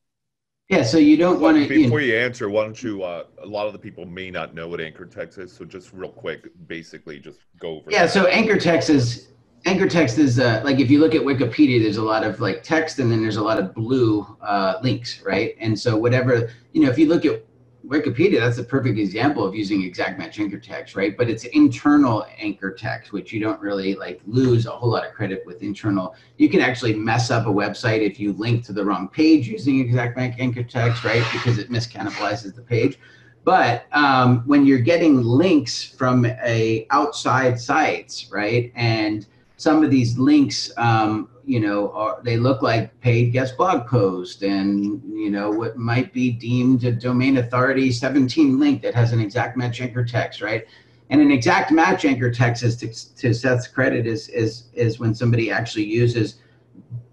[0.73, 1.69] Yeah, so you don't want to.
[1.69, 3.03] Before you, know, you, answer, why don't you?
[3.03, 5.93] Uh, a lot of the people may not know what anchor text is, so just
[5.93, 7.91] real quick, basically, just go over.
[7.91, 8.11] Yeah, that.
[8.11, 9.29] so anchor text is
[9.67, 12.63] anchor text is uh, like if you look at Wikipedia, there's a lot of like
[12.63, 15.55] text, and then there's a lot of blue uh, links, right?
[15.61, 17.45] And so whatever you know, if you look at
[17.87, 21.16] Wikipedia, that's a perfect example of using exact match anchor text, right?
[21.16, 25.12] But it's internal anchor text, which you don't really like lose a whole lot of
[25.12, 26.14] credit with internal.
[26.37, 29.81] You can actually mess up a website if you link to the wrong page using
[29.81, 31.27] exact match anchor text, right?
[31.33, 32.99] Because it miscannibalizes the page.
[33.45, 40.16] But um, when you're getting links from a outside sites, right, and some of these
[40.18, 45.51] links um, you know, are, they look like paid guest blog post and, you know,
[45.51, 50.05] what might be deemed a domain authority 17 link that has an exact match anchor
[50.05, 50.67] text, right?
[51.11, 55.15] And an exact match anchor text is to, to Seth's credit is, is, is when
[55.15, 56.37] somebody actually uses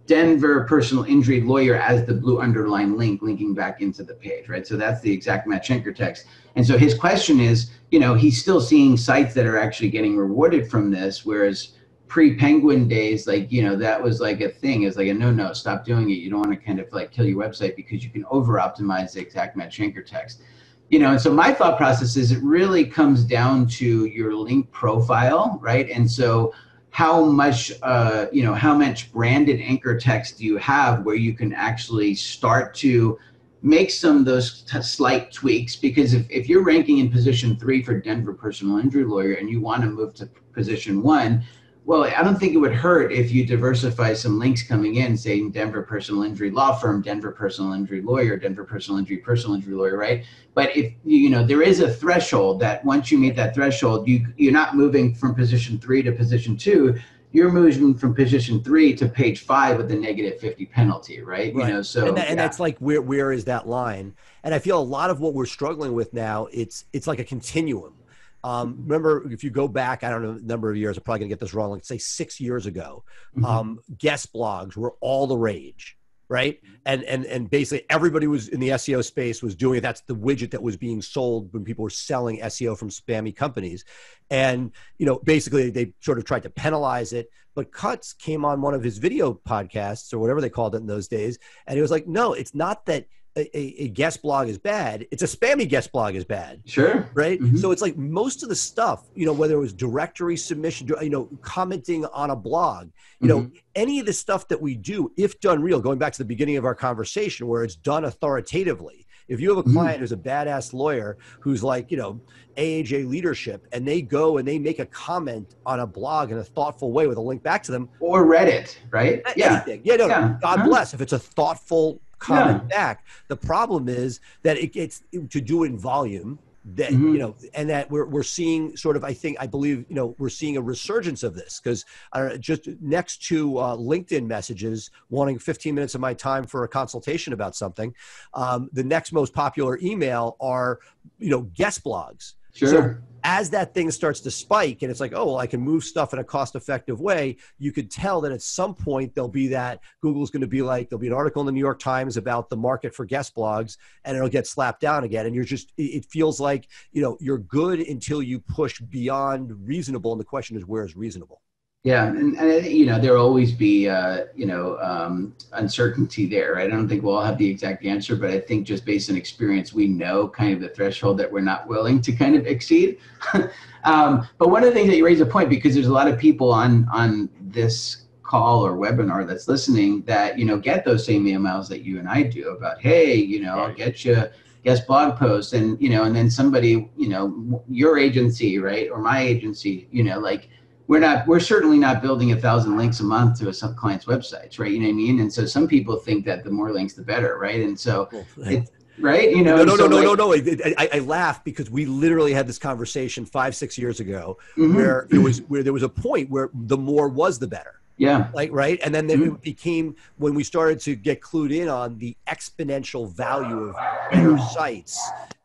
[0.09, 4.65] Denver personal injury lawyer as the blue underline link linking back into the page, right?
[4.65, 6.25] So that's the exact match anchor text.
[6.55, 10.17] And so his question is, you know, he's still seeing sites that are actually getting
[10.17, 11.73] rewarded from this, whereas
[12.09, 14.83] pre-penguin days like you know that was like a thing.
[14.83, 16.15] It's like a no no stop doing it.
[16.15, 19.13] You don't want to kind of like kill your website because you can over optimize
[19.13, 20.41] the exact match anchor text.
[20.89, 24.69] You know and so my thought process is it really comes down to your link
[24.71, 25.87] profile right?
[25.89, 26.51] And so
[26.89, 31.33] how much uh, you know how much branded anchor text do you have where you
[31.33, 33.19] can actually start to
[33.61, 35.75] make some of those t- slight tweaks?
[35.75, 39.61] Because if, if you're ranking in position three for denver personal injury lawyer and you
[39.61, 41.43] want to move to position one
[41.89, 45.53] well, I don't think it would hurt if you diversify some links coming in, saying
[45.53, 49.97] Denver personal injury law firm, Denver personal injury lawyer, Denver personal injury personal injury lawyer,
[49.97, 50.23] right?
[50.53, 54.27] But if you know there is a threshold that once you meet that threshold, you
[54.37, 56.95] you're not moving from position three to position two.
[57.31, 61.55] You're moving from position three to page five with a negative 50 penalty, right?
[61.55, 61.67] right.
[61.69, 62.43] You know, so and, that, and yeah.
[62.43, 64.13] that's like where where is that line?
[64.43, 67.23] And I feel a lot of what we're struggling with now, it's it's like a
[67.23, 67.95] continuum
[68.43, 71.19] um, remember, if you go back, I don't know, a number of years, I'm probably
[71.19, 73.03] going to get this wrong, like say six years ago,
[73.35, 73.45] mm-hmm.
[73.45, 75.97] um, guest blogs were all the rage,
[76.29, 76.59] right?
[76.85, 79.81] And, and, and basically everybody was in the SEO space was doing it.
[79.81, 83.83] That's the widget that was being sold when people were selling SEO from spammy companies.
[84.29, 87.29] And, you know, basically they sort of tried to penalize it.
[87.55, 90.87] But Cutts came on one of his video podcasts or whatever they called it in
[90.87, 91.39] those days.
[91.67, 93.05] And he was like, no, it's not that–
[93.39, 96.61] a, a, guest blog is bad, it's a spammy guest blog is bad.
[96.65, 97.09] Sure.
[97.13, 97.39] Right.
[97.39, 97.57] Mm-hmm.
[97.57, 101.09] So it's like most of the stuff, you know, whether it was directory submission, you
[101.09, 103.43] know, commenting on a blog, you mm-hmm.
[103.43, 106.25] know, any of the stuff that we do, if done real, going back to the
[106.25, 109.05] beginning of our conversation where it's done authoritatively.
[109.29, 109.73] If you have a mm-hmm.
[109.73, 110.01] client mm-hmm.
[110.01, 112.19] who's a badass lawyer who's like, you know,
[112.57, 116.43] AAJ leadership, and they go and they make a comment on a blog in a
[116.43, 119.21] thoughtful way with a link back to them, or Reddit, right?
[119.35, 120.37] Yeah, yeah, no, yeah.
[120.41, 120.67] God uh-huh.
[120.67, 122.77] bless if it's a thoughtful comment yeah.
[122.77, 123.05] back.
[123.27, 126.39] The problem is that it gets to do it in volume
[126.75, 127.13] that mm-hmm.
[127.13, 130.13] you know and that we're, we're seeing sort of i think i believe you know
[130.17, 135.39] we're seeing a resurgence of this because uh, just next to uh, linkedin messages wanting
[135.39, 137.95] 15 minutes of my time for a consultation about something
[138.33, 140.79] um, the next most popular email are
[141.17, 142.67] you know guest blogs Sure.
[142.67, 145.83] So as that thing starts to spike and it's like, oh, well, I can move
[145.83, 149.47] stuff in a cost effective way, you could tell that at some point there'll be
[149.49, 152.17] that Google's going to be like, there'll be an article in the New York Times
[152.17, 155.25] about the market for guest blogs and it'll get slapped down again.
[155.25, 160.11] And you're just, it feels like, you know, you're good until you push beyond reasonable.
[160.11, 161.41] And the question is, where is reasonable?
[161.83, 166.55] Yeah, and, and you know there'll always be uh, you know um, uncertainty there.
[166.55, 166.67] Right?
[166.67, 169.15] I don't think we'll all have the exact answer, but I think just based on
[169.15, 172.99] experience, we know kind of the threshold that we're not willing to kind of exceed.
[173.85, 176.09] um, but one of the things that you raise a point because there's a lot
[176.09, 181.05] of people on on this call or webinar that's listening that you know get those
[181.05, 183.69] same emails that you and I do about hey you know right.
[183.69, 184.25] I'll get you
[184.63, 188.99] guest blog posts and you know and then somebody you know your agency right or
[188.99, 190.49] my agency you know like
[190.89, 194.59] we're not we're certainly not building a thousand links a month to a client's websites
[194.59, 194.71] right?
[194.71, 195.19] You know what i mean?
[195.21, 197.61] And so some people think that the more links the better right?
[197.61, 199.29] And so it, right?
[199.29, 200.31] You know no no so no, like, no no.
[200.33, 204.75] No I, I laugh because we literally had this conversation five six years ago mm-hmm.
[204.75, 207.75] where it was where there was a point where the more was the better.
[207.97, 208.29] Yeah.
[208.33, 208.79] Like right?
[208.83, 209.35] And then mm-hmm.
[209.35, 213.75] it became when we started to get clued in on the exponential value of
[214.11, 214.99] better sites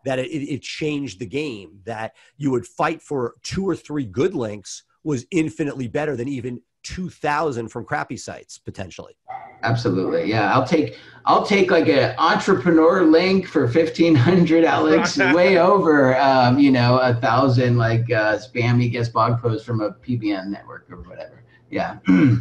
[0.07, 4.35] that it, it changed the game that you would fight for two or three good
[4.35, 9.17] links was infinitely better than even 2000 from crappy sites potentially.
[9.63, 10.53] Absolutely yeah.
[10.53, 16.71] I'll take i'll take like an entrepreneur link for 1500 alex way over um, you
[16.71, 21.43] know a thousand like uh, spammy guest blog posts from a pbn network or whatever.
[21.71, 21.99] Yeah.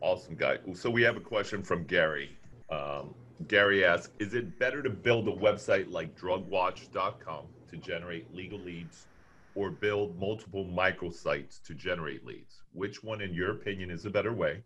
[0.00, 0.58] Awesome guy.
[0.74, 2.36] So we have a question from gary.
[2.70, 3.14] Um,
[3.48, 9.06] gary asks is it better to build a website like drugwatch.com to generate legal leads
[9.54, 12.62] or build multiple microsites to generate leads?
[12.72, 14.62] Which one, in your opinion, is a better way?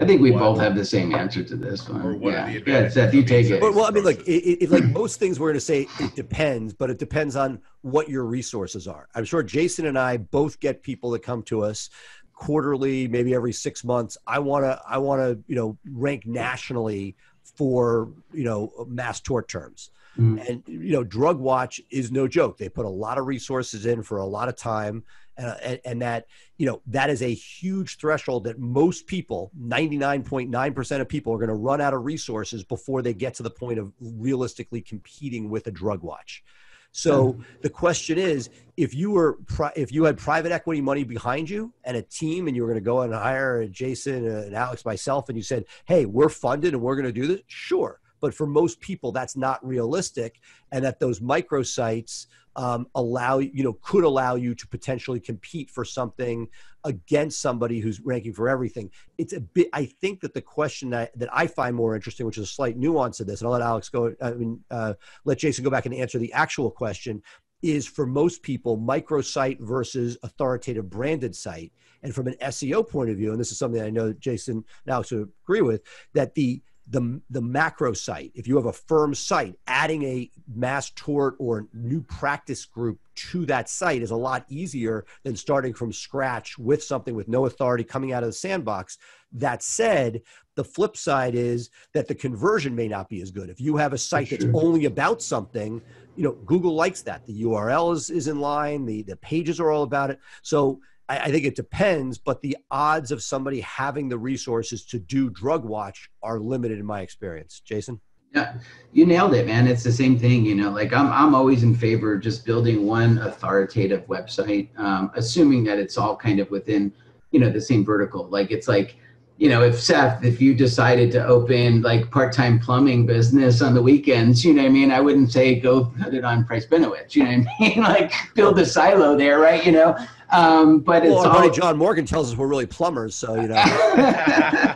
[0.00, 2.22] I think we both have the same answer to this one.
[2.22, 3.60] yeah, yeah Seth, you take it.
[3.60, 6.72] Well, I mean, like, it, it, like most things, we're going to say it depends,
[6.72, 9.08] but it depends on what your resources are.
[9.14, 11.90] I'm sure Jason and I both get people that come to us
[12.32, 14.16] quarterly, maybe every six months.
[14.26, 17.16] I want to, I want to, you know, rank nationally
[17.56, 19.90] for you know mass tort terms.
[20.18, 20.48] Mm.
[20.48, 22.58] And you know, Drug Watch is no joke.
[22.58, 25.04] They put a lot of resources in for a lot of time,
[25.38, 26.26] uh, and, and, that
[26.56, 31.00] you know that is a huge threshold that most people, ninety nine point nine percent
[31.00, 33.78] of people, are going to run out of resources before they get to the point
[33.78, 36.42] of realistically competing with a Drug Watch.
[36.90, 37.44] So mm.
[37.60, 39.38] the question is, if you were
[39.76, 42.82] if you had private equity money behind you and a team, and you were going
[42.82, 46.82] to go and hire Jason and Alex, myself, and you said, "Hey, we're funded and
[46.82, 50.40] we're going to do this," sure but for most people that's not realistic
[50.72, 52.26] and that those microsites
[52.56, 56.48] um, allow you know could allow you to potentially compete for something
[56.84, 58.90] against somebody who's ranking for everything.
[59.16, 62.38] It's a bit i think that the question that, that i find more interesting which
[62.38, 65.38] is a slight nuance of this and i'll let alex go i mean uh, let
[65.38, 67.22] jason go back and answer the actual question
[67.62, 71.72] is for most people microsite versus authoritative branded site.
[72.02, 75.02] And from an seo point of view and this is something i know jason now
[75.02, 75.82] to agree with
[76.14, 80.90] that the the, the macro site, if you have a firm site, adding a mass
[80.90, 85.92] tort or new practice group to that site is a lot easier than starting from
[85.92, 88.96] scratch with something with no authority coming out of the sandbox.
[89.32, 90.22] That said,
[90.54, 93.50] the flip side is that the conversion may not be as good.
[93.50, 95.82] If you have a site that's only about something,
[96.16, 97.26] you know, Google likes that.
[97.26, 100.20] The URL is, is in line, the, the pages are all about it.
[100.42, 104.98] So I, I think it depends, but the odds of somebody having the resources to
[104.98, 107.60] do drug watch are limited in my experience.
[107.64, 108.00] Jason?
[108.34, 108.54] Yeah,
[108.92, 109.66] you nailed it, man.
[109.66, 110.70] It's the same thing, you know.
[110.70, 115.78] Like I'm, I'm always in favor of just building one authoritative website, um, assuming that
[115.78, 116.92] it's all kind of within,
[117.30, 118.28] you know, the same vertical.
[118.28, 118.96] Like it's like,
[119.38, 123.80] you know, if Seth, if you decided to open like part-time plumbing business on the
[123.80, 124.90] weekends, you know what I mean?
[124.90, 127.80] I wouldn't say go put it on Price Benowitz, you know what I mean?
[127.82, 129.64] like build a silo there, right?
[129.64, 129.96] You know,
[130.30, 133.48] um, but well, it's our buddy John Morgan tells us we're really plumbers, so you
[133.48, 133.54] know.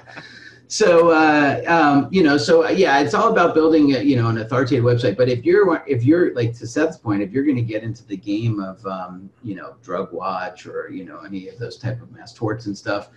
[0.68, 4.28] so uh, um, you know, so uh, yeah, it's all about building a, you know
[4.28, 5.16] an authoritative website.
[5.16, 8.06] But if you're if you're like to Seth's point, if you're going to get into
[8.06, 12.00] the game of um, you know drug watch or you know any of those type
[12.00, 13.10] of mass torts and stuff,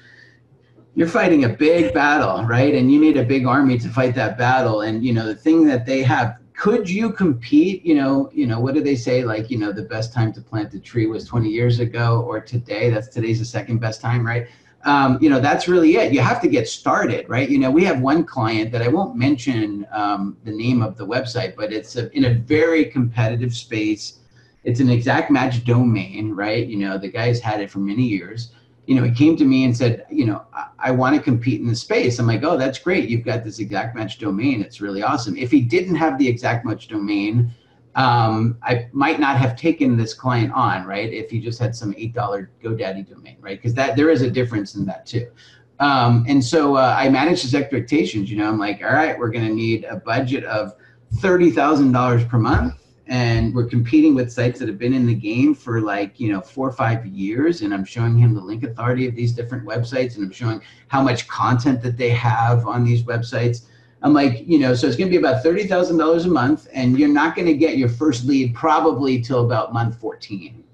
[0.96, 2.76] you're fighting a big battle, right?
[2.76, 4.82] And you need a big army to fight that battle.
[4.82, 8.60] And you know the thing that they have could you compete you know you know
[8.60, 9.24] what do they say?
[9.24, 12.40] Like you know the best time to plant a tree was 20 years ago or
[12.40, 12.90] today.
[12.90, 14.48] That's today's the second best time right?
[14.86, 16.14] Um, you know that's really it.
[16.14, 17.50] You have to get started right?
[17.50, 21.06] You know we have one client that i won't mention um, the name of the
[21.06, 24.20] website but it's a, in a very competitive space.
[24.64, 26.66] It's an exact match domain right?
[26.66, 28.52] You know the guy's had it for many years
[28.88, 31.62] you know, he came to me and said, you know, I, I want to compete
[31.62, 32.20] in the space.
[32.20, 33.10] I'm like, oh, that's great.
[33.10, 34.62] You've got this exact match domain.
[34.62, 35.36] It's really awesome.
[35.38, 37.52] If he didn't have the exact match domain,
[37.96, 41.12] um, I might not have taken this client on, right?
[41.12, 42.14] If you just had some $8
[42.62, 43.58] GoDaddy domain, right?
[43.58, 45.32] Because that there is a difference in that too.
[45.80, 48.30] Um, and so uh, I managed his expectations.
[48.30, 50.74] You know, I'm like, all right, we're going to need a budget of
[51.16, 52.76] thirty thousand dollars per month,
[53.08, 56.42] and we're competing with sites that have been in the game for like you know
[56.42, 57.62] four or five years.
[57.62, 61.02] And I'm showing him the link authority of these different websites, and I'm showing how
[61.02, 63.66] much content that they have on these websites.
[64.02, 66.68] I'm like, you know, so it's going to be about thirty thousand dollars a month,
[66.74, 70.66] and you're not going to get your first lead probably till about month fourteen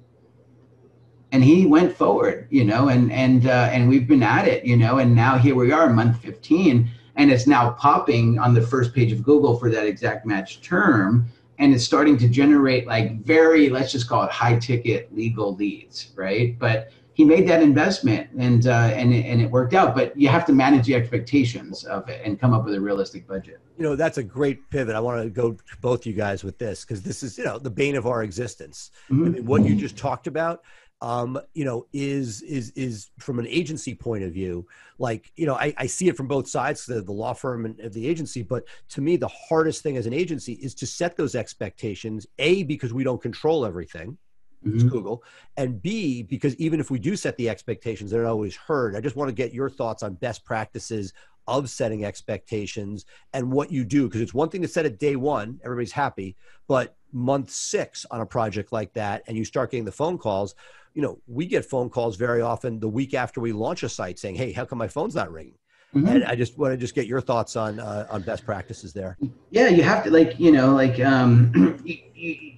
[1.32, 4.76] and he went forward, you know, and and uh, and we've been at it, you
[4.76, 8.94] know, and now here we are, month 15, and it's now popping on the first
[8.94, 11.26] page of Google for that exact match term,
[11.62, 16.12] and it's starting to generate like very, let's just call it high ticket legal leads,
[16.16, 16.58] right?
[16.58, 19.94] But he made that investment, and uh, and it, and it worked out.
[19.94, 23.28] But you have to manage the expectations of it and come up with a realistic
[23.28, 23.60] budget.
[23.78, 24.96] You know, that's a great pivot.
[24.96, 27.60] I want to go to both you guys with this because this is you know
[27.60, 28.90] the bane of our existence.
[29.12, 29.26] Mm-hmm.
[29.26, 30.64] I mean, what you just talked about
[31.02, 34.68] um, you know, is is is from an agency point of view,
[35.00, 37.92] like you know, I, I see it from both sides, the, the law firm and
[37.92, 38.44] the agency.
[38.44, 42.28] But to me, the hardest thing as an agency is to set those expectations.
[42.38, 44.16] A because we don't control everything,
[44.64, 44.88] mm-hmm.
[44.90, 45.24] Google,
[45.58, 48.96] and B because even if we do set the expectations, they're not always heard.
[48.96, 51.14] I just want to get your thoughts on best practices
[51.48, 55.16] of setting expectations and what you do because it's one thing to set it day
[55.16, 56.36] one, everybody's happy,
[56.68, 60.54] but month six on a project like that, and you start getting the phone calls
[60.94, 64.20] you know, we get phone calls very often the week after we launch a site
[64.20, 65.58] saying, "Hey, how come my phone's not ringing?"
[65.96, 66.08] Mm-hmm.
[66.08, 69.18] And I just want to just get your thoughts on uh, on best practices there.
[69.50, 71.52] Yeah, you have to like you know like um,
[71.86, 72.58] you, you,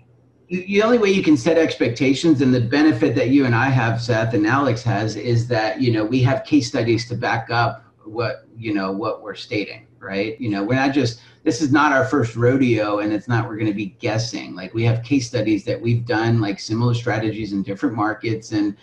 [0.49, 3.69] you, the only way you can set expectations and the benefit that you and I
[3.69, 7.49] have, Seth and Alex has, is that you know we have case studies to back
[7.49, 10.39] up what you know what we're stating, right?
[10.39, 13.55] You know, we're not just this is not our first rodeo and it's not we're
[13.55, 17.51] going to be guessing like we have case studies that we've done like similar strategies
[17.51, 18.75] in different markets and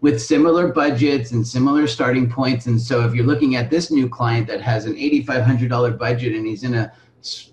[0.00, 4.08] with similar budgets and similar starting points and so if you're looking at this new
[4.08, 6.92] client that has an $8500 budget and he's in a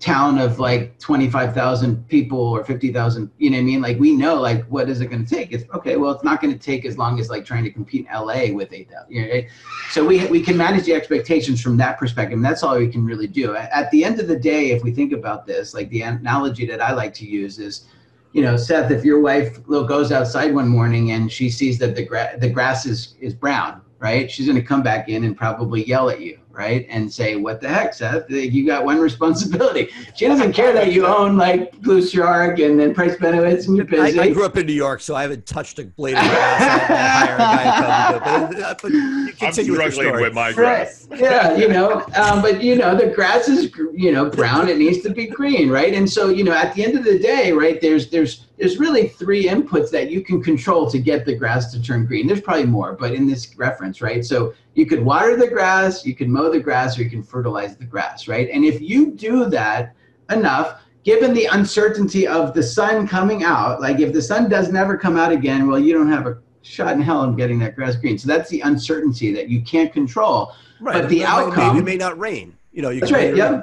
[0.00, 3.82] town of like 25,000 people or 50,000, you know what I mean?
[3.82, 5.52] Like we know like what is it going to take?
[5.52, 5.96] It's okay.
[5.96, 8.54] Well, it's not going to take as long as like trying to compete in LA
[8.54, 9.12] with 8,000.
[9.12, 9.48] You know, right?
[9.90, 12.36] So we, we can manage the expectations from that perspective.
[12.36, 13.56] And that's all we can really do.
[13.56, 16.80] At the end of the day, if we think about this, like the analogy that
[16.80, 17.86] I like to use is,
[18.32, 22.04] you know, Seth, if your wife goes outside one morning and she sees that the,
[22.04, 24.30] gra- the grass is, is brown, right?
[24.30, 26.86] She's going to come back in and probably yell at you right?
[26.88, 28.30] And say, what the heck, Seth?
[28.30, 29.90] You got one responsibility.
[30.14, 33.84] She doesn't care that you own like Blue Shark and then Price Benowitz and you're
[33.84, 34.18] busy.
[34.18, 38.20] I, I, grew up in New York, so I haven't touched a blade of grass.
[38.50, 41.06] but, uh, but I'm struggling with, with my grass.
[41.10, 41.20] Right.
[41.20, 44.68] Yeah, you know, um, but you know, the grass is, you know, brown.
[44.68, 45.92] It needs to be green, right?
[45.92, 49.08] And so, you know, at the end of the day, right, there's, there's, there's really
[49.08, 52.26] three inputs that you can control to get the grass to turn green.
[52.26, 54.24] There's probably more, but in this reference, right?
[54.24, 57.76] So you could water the grass, you can mow the grass, or you can fertilize
[57.76, 58.48] the grass, right?
[58.50, 59.94] And if you do that
[60.30, 64.96] enough, given the uncertainty of the sun coming out, like if the sun does never
[64.96, 67.94] come out again, well, you don't have a shot in hell of getting that grass
[67.96, 68.18] green.
[68.18, 70.52] So that's the uncertainty that you can't control.
[70.80, 71.00] Right.
[71.00, 72.56] But the outcome it may, it may not rain.
[72.72, 73.36] You know, you that's right.
[73.36, 73.62] Yeah.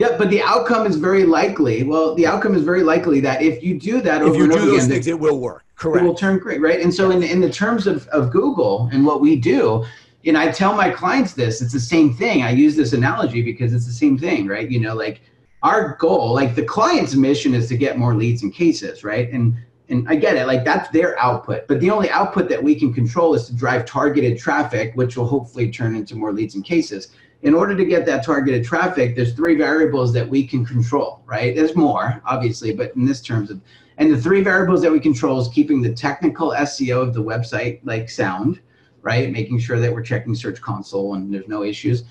[0.00, 1.82] Yeah, but the outcome is very likely.
[1.82, 4.52] Well, the outcome is very likely that if you do that over if you and
[4.52, 5.62] do over those again, things, it will work.
[5.76, 6.02] Correct.
[6.02, 6.80] It will turn great, right?
[6.80, 9.84] And so, in in the terms of of Google and what we do,
[10.24, 11.60] and I tell my clients this.
[11.60, 12.42] It's the same thing.
[12.42, 14.70] I use this analogy because it's the same thing, right?
[14.70, 15.20] You know, like
[15.62, 19.30] our goal, like the client's mission, is to get more leads and cases, right?
[19.30, 19.54] And
[19.90, 21.68] and I get it, like that's their output.
[21.68, 25.26] But the only output that we can control is to drive targeted traffic, which will
[25.26, 27.08] hopefully turn into more leads and cases
[27.42, 31.54] in order to get that targeted traffic, there's three variables that we can control, right?
[31.56, 33.60] There's more, obviously, but in this terms of,
[33.96, 37.80] and the three variables that we control is keeping the technical SEO of the website
[37.82, 38.60] like sound,
[39.02, 39.30] right?
[39.30, 42.04] Making sure that we're checking Search Console and there's no issues.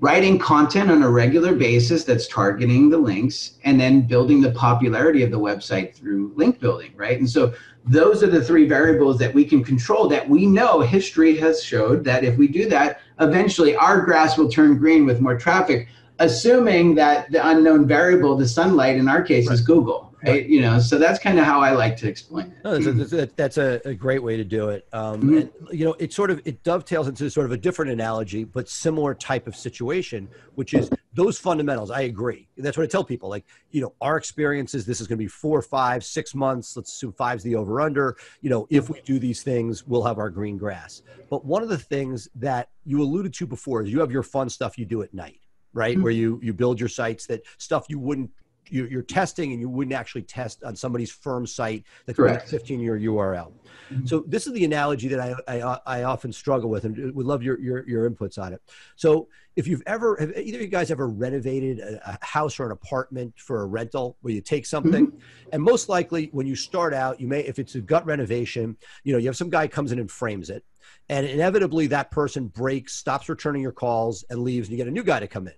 [0.00, 5.22] Writing content on a regular basis that's targeting the links, and then building the popularity
[5.22, 7.18] of the website through link building, right?
[7.18, 7.54] And so
[7.86, 12.04] those are the three variables that we can control that we know history has showed
[12.04, 15.88] that if we do that eventually our grass will turn green with more traffic
[16.18, 19.54] assuming that the unknown variable the sunlight in our case right.
[19.54, 20.46] is google right?
[20.46, 22.64] you know so that's kind of how i like to explain it.
[22.64, 24.86] No, that's, a, that's a, a, great way to do it.
[24.92, 25.36] Um, mm-hmm.
[25.38, 28.68] and you know it sort of it dovetails into sort of a different analogy but
[28.68, 31.90] similar type of situation which is those fundamentals.
[31.90, 32.48] I agree.
[32.56, 35.28] That's what i tell people like you know our experiences this is going to be
[35.28, 36.76] four five six months.
[36.76, 40.18] Let's assume five's the over under you know if we do these things we'll have
[40.18, 41.02] our green grass.
[41.30, 44.48] But one of the things that you alluded to before is you have your fun
[44.48, 45.40] stuff you do at night
[45.72, 45.94] right?
[45.94, 46.02] Mm-hmm.
[46.02, 48.30] where you you build your sites that stuff you wouldn't
[48.70, 52.48] you're testing and you wouldn't actually test on somebody's firm site that's Correct.
[52.48, 53.52] 15 year URL.
[53.92, 54.08] Mhm.
[54.08, 57.42] So this is the analogy that I, I, I often struggle with and would love
[57.42, 58.62] your, your, your inputs on it.
[58.96, 62.66] So if you've ever, have either of you guys ever renovated a, a house or
[62.66, 65.12] an apartment for a rental where you take something
[65.52, 69.12] and most likely when you start out, you may, if it's a gut renovation, you
[69.12, 70.64] know, you have some guy comes in and frames it
[71.08, 74.94] and inevitably that person breaks, stops returning your calls and leaves and you get a
[74.94, 75.54] new guy to come in.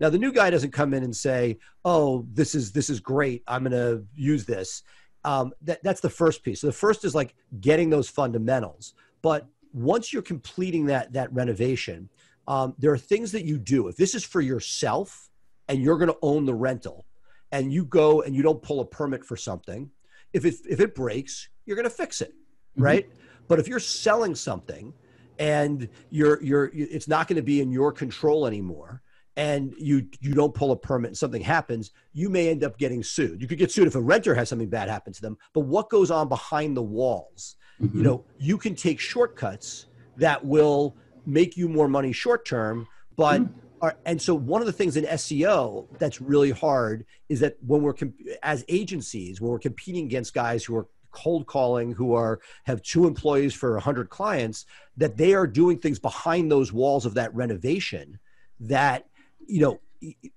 [0.00, 3.42] Now the new guy doesn't come in and say, "Oh, this is this is great.
[3.46, 4.82] I'm going to use this."
[5.24, 6.60] Um, that, that's the first piece.
[6.60, 8.94] So the first is like getting those fundamentals.
[9.20, 12.08] But once you're completing that that renovation,
[12.46, 13.88] um, there are things that you do.
[13.88, 15.28] If this is for yourself
[15.68, 17.04] and you're going to own the rental,
[17.52, 19.90] and you go and you don't pull a permit for something,
[20.32, 22.32] if it if it breaks, you're going to fix it,
[22.78, 22.84] Mhm.
[22.84, 23.10] right?
[23.48, 24.94] But if you're selling something
[25.38, 29.02] and you're you're it's not going to be in your control anymore
[29.38, 33.02] and you you don't pull a permit and something happens you may end up getting
[33.02, 33.40] sued.
[33.40, 35.88] You could get sued if a renter has something bad happen to them but what
[35.88, 37.54] goes on behind the walls?
[37.80, 37.94] Mhm.
[37.94, 39.86] you know you can take shortcuts
[40.16, 42.86] that will make you more money short term
[43.16, 43.40] but
[43.80, 47.80] are, and so one of the things in SEO that's really hard is that when
[47.82, 52.40] we're comp- as agencies when we're competing against guys who are cold calling who are
[52.64, 54.66] have two employees for 100 clients
[54.96, 58.18] that they are doing things behind those walls of that renovation
[58.58, 59.06] that
[59.48, 59.80] you know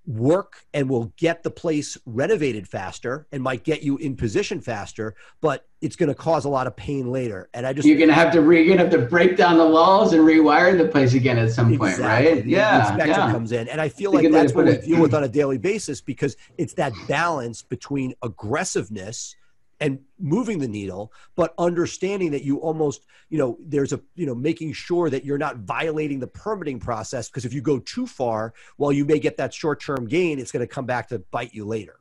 [0.06, 5.14] work and will get the place renovated faster and might get you in position faster
[5.40, 8.12] but it's going to cause a lot of pain later and i just You're gonna
[8.12, 11.14] have to re, you're gonna have to break down the walls and rewire the place
[11.14, 12.32] again at some point, Exactly.
[12.34, 12.44] right?
[12.44, 13.30] The Yeah, inspector yeah.
[13.30, 15.58] comes in, and I feel like to that's what we deal with on a daily
[15.58, 19.36] basis because it's that balance between aggressiveness
[19.82, 24.34] and moving the needle, but understanding that you almost, you know, there's a, you know,
[24.34, 28.54] making sure that you're not violating the permitting process because if you go too far,
[28.76, 31.64] while you may get that short-term gain, it's going to come back to bite you
[31.64, 31.96] later.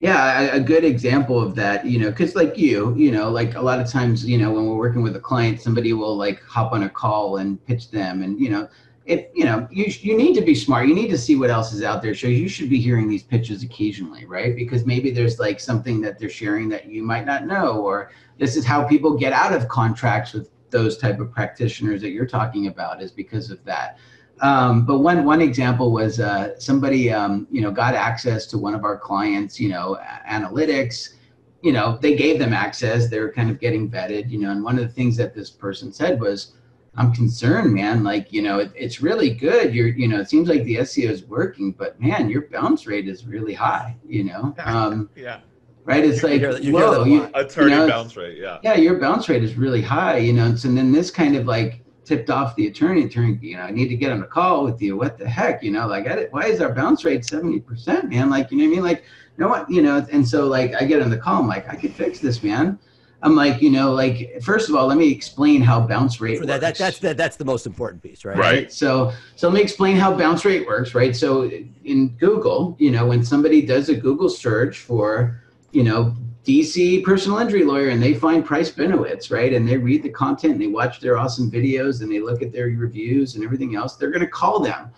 [0.00, 3.60] Yeah, a, good example of that, you know, because like you, you know, like a
[3.60, 6.72] lot of times, you know, when we're working with a client, somebody will like hop
[6.72, 8.66] on a call and pitch them, and you know,
[9.10, 10.86] if you know, you you need to be smart.
[10.86, 12.14] You need to see what else is out there.
[12.14, 14.54] So you should be hearing these pitches occasionally, right?
[14.54, 18.56] Because maybe there's like something that they're sharing that you might not know, or this
[18.56, 22.68] is how people get out of contracts with those type of practitioners that you're talking
[22.68, 23.98] about is because of that.
[24.42, 28.76] Um, but one one example was uh, somebody um, you know got access to one
[28.76, 29.98] of our clients, you know,
[30.28, 31.16] analytics.
[31.62, 33.10] You know, they gave them access.
[33.10, 34.52] They were kind of getting vetted, you know.
[34.52, 36.52] And one of the things that this person said was,
[36.96, 38.02] "I'm concerned, man.
[38.02, 39.74] Like, you know, it, it's really good.
[39.74, 43.08] You're, you know, it seems like the SEO is working, but man, your bounce rate
[43.08, 43.96] is really high.
[44.06, 45.40] You know, um, Yeah.
[45.84, 46.04] right?
[46.04, 47.30] It's You like, hear you whoa, you.
[47.34, 48.38] Attorney You know, bounce rate.
[48.38, 48.58] Yeah.
[48.62, 50.46] yeah, your bounce rate is really high, you know.
[50.46, 53.04] And so then this kind of like tipped off the attorney.
[53.04, 54.96] Attorney, you know, I need to get on a call with you.
[54.96, 55.86] What the heck, you know?
[55.86, 58.30] Like, I, why is our bounce rate seventy percent, man?
[58.30, 58.84] Like, you know what I mean?
[58.84, 59.04] Like,
[59.38, 60.04] you know what, you know?
[60.10, 61.40] And so like, I get on the call.
[61.40, 62.78] I'm like, I could fix this, man.
[63.22, 66.46] I'm like, you know, like first of all, let me explain how bounce rate For
[66.46, 68.36] that, that that's that, that's the most important piece, right?
[68.36, 68.72] Right.
[68.72, 71.14] So, so let me explain how bounce rate works, right?
[71.14, 71.50] So,
[71.84, 75.40] in Google, you know, when somebody does a Google search for,
[75.72, 79.52] you know, DC personal injury lawyer and they find Price Benowitz, right?
[79.52, 82.52] And they read the content and they watch their awesome videos and they look at
[82.52, 84.90] their reviews and everything else, they're going to call them,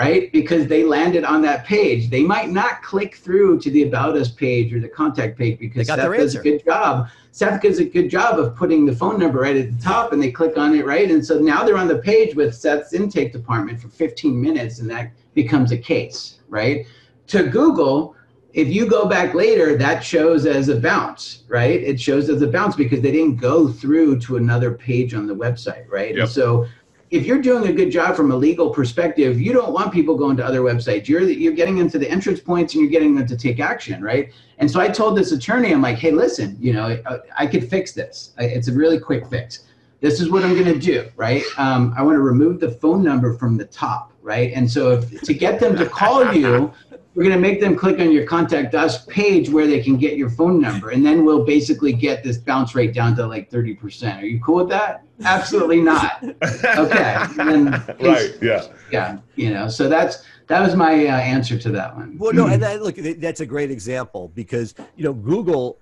[0.00, 0.32] right?
[0.32, 2.08] Because they landed on that page.
[2.08, 5.88] They might not click through to the About Us page or the contact page because
[5.88, 7.08] They Seth their does a good job.
[7.32, 10.22] Seth does a good job of putting the phone number right at the top and
[10.22, 11.10] they click on it, right?
[11.10, 14.88] And so now they're on the page with Seth's intake department for 15 minutes and
[14.90, 16.86] that becomes a case, right?
[17.26, 18.16] To Google,
[18.54, 21.78] if you go back later, that shows as a bounce, right?
[21.78, 25.36] It shows as a bounce because they didn't go through to another page on the
[25.36, 26.14] website, right?
[26.14, 26.22] Yep.
[26.22, 26.66] And so
[27.10, 30.36] if you're doing a good job from a legal perspective, you don't want people going
[30.36, 31.08] to other websites.
[31.08, 34.32] You're you're getting into the entrance points and you're getting them to take action, right?
[34.58, 37.68] And so I told this attorney, I'm like, hey, listen, you know, I, I could
[37.68, 38.32] fix this.
[38.38, 39.64] It's a really quick fix.
[40.00, 41.42] This is what I'm going to do, right?
[41.58, 44.52] Um, I want to remove the phone number from the top, right?
[44.54, 46.72] And so if, to get them to call you,
[47.20, 50.16] we're going to make them click on your contact us page where they can get
[50.16, 54.22] your phone number, and then we'll basically get this bounce rate down to like 30%.
[54.22, 55.04] Are you cool with that?
[55.22, 56.24] Absolutely not.
[56.24, 57.26] Okay.
[57.36, 58.32] Then right.
[58.40, 58.66] Yeah.
[58.90, 62.16] yeah, you know, so that's that was my uh, answer to that one.
[62.16, 65.78] Well, no, and that, look, that's a great example because you know Google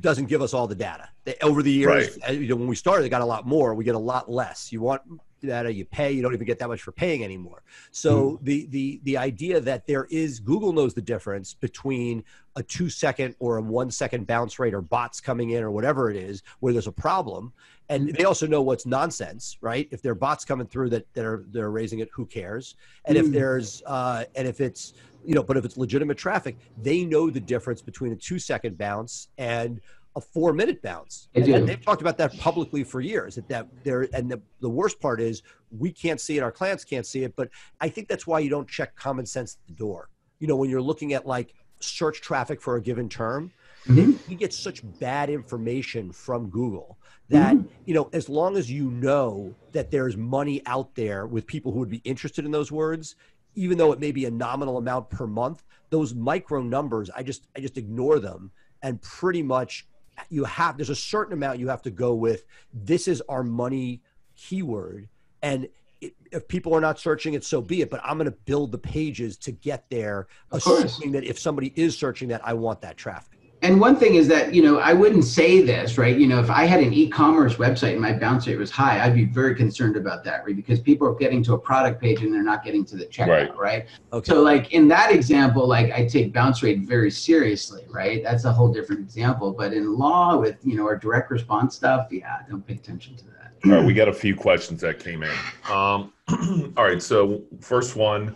[0.00, 1.06] doesn't give us all the data
[1.42, 2.16] over the years.
[2.16, 2.30] Right.
[2.30, 3.74] uh, You know, when we started, they got a lot more.
[3.74, 4.72] We get a lot less.
[4.72, 5.02] You want
[5.46, 7.62] data, you pay, you don't even get that much for paying anymore.
[7.90, 8.38] So mm.
[8.42, 12.24] the the the idea that there is Google knows the difference between
[12.56, 16.10] a two second or a one second bounce rate or bots coming in or whatever
[16.10, 17.52] it is where there's a problem.
[17.90, 19.88] And they also know what's nonsense, right?
[19.90, 22.74] If there are bots coming through that, that are they're raising it, who cares?
[23.06, 23.20] And mm.
[23.20, 27.28] if there's uh, and if it's you know, but if it's legitimate traffic, they know
[27.28, 29.80] the difference between a two second bounce and
[30.18, 31.28] a four minute bounce.
[31.32, 33.36] They and, they've talked about that publicly for years.
[33.36, 36.84] That, that there and the, the worst part is we can't see it, our clients
[36.84, 37.34] can't see it.
[37.36, 37.48] But
[37.80, 40.10] I think that's why you don't check common sense at the door.
[40.40, 43.52] You know, when you're looking at like search traffic for a given term,
[43.86, 44.12] mm-hmm.
[44.30, 46.98] you get such bad information from Google
[47.30, 47.66] that mm-hmm.
[47.84, 51.78] you know as long as you know that there's money out there with people who
[51.78, 53.16] would be interested in those words
[53.58, 57.48] even though it may be a nominal amount per month, those micro numbers, I just
[57.56, 58.52] I just ignore them
[58.82, 59.86] and pretty much
[60.28, 62.44] you have there's a certain amount you have to go with.
[62.72, 64.02] This is our money
[64.36, 65.08] keyword.
[65.42, 65.68] And
[66.00, 67.90] it, if people are not searching it so be it.
[67.90, 71.12] But i'm going to build the pages to get there of assuming course.
[71.12, 74.54] that if somebody is searching that i want that traffic and one thing is that
[74.54, 76.16] you know i wouldn't say this right?
[76.16, 79.14] You know if i had an e-commerce website and my bounce rate was high i'd
[79.14, 80.54] be very concerned about that right?
[80.54, 83.28] Because people are getting to a product page and they're not getting to the checkout
[83.28, 83.86] right, right?
[84.12, 84.30] Okay.
[84.30, 88.22] so like in that example like i take bounce rate very seriously right?
[88.22, 89.52] That's a whole different example.
[89.52, 93.24] But in law with you know our direct response stuff yeah don't pay attention to
[93.24, 93.52] that.
[93.64, 95.36] All right we got a few questions that came in.
[95.70, 96.12] Um,
[96.76, 98.34] all right so first one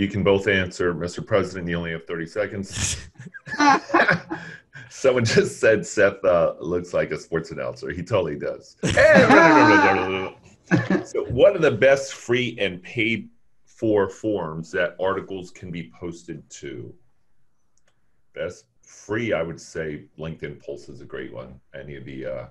[0.00, 1.24] you can both answer, Mr.
[1.24, 1.68] President.
[1.68, 3.08] You only have 30 seconds.
[4.88, 7.90] Someone just said Seth uh, looks like a sports announcer.
[7.90, 8.76] He totally does.
[11.04, 13.28] so, one of the best free and paid
[13.66, 16.94] for forms that articles can be posted to?
[18.34, 21.60] Best free, I would say LinkedIn Pulse is a great one.
[21.78, 22.46] Any of the uh,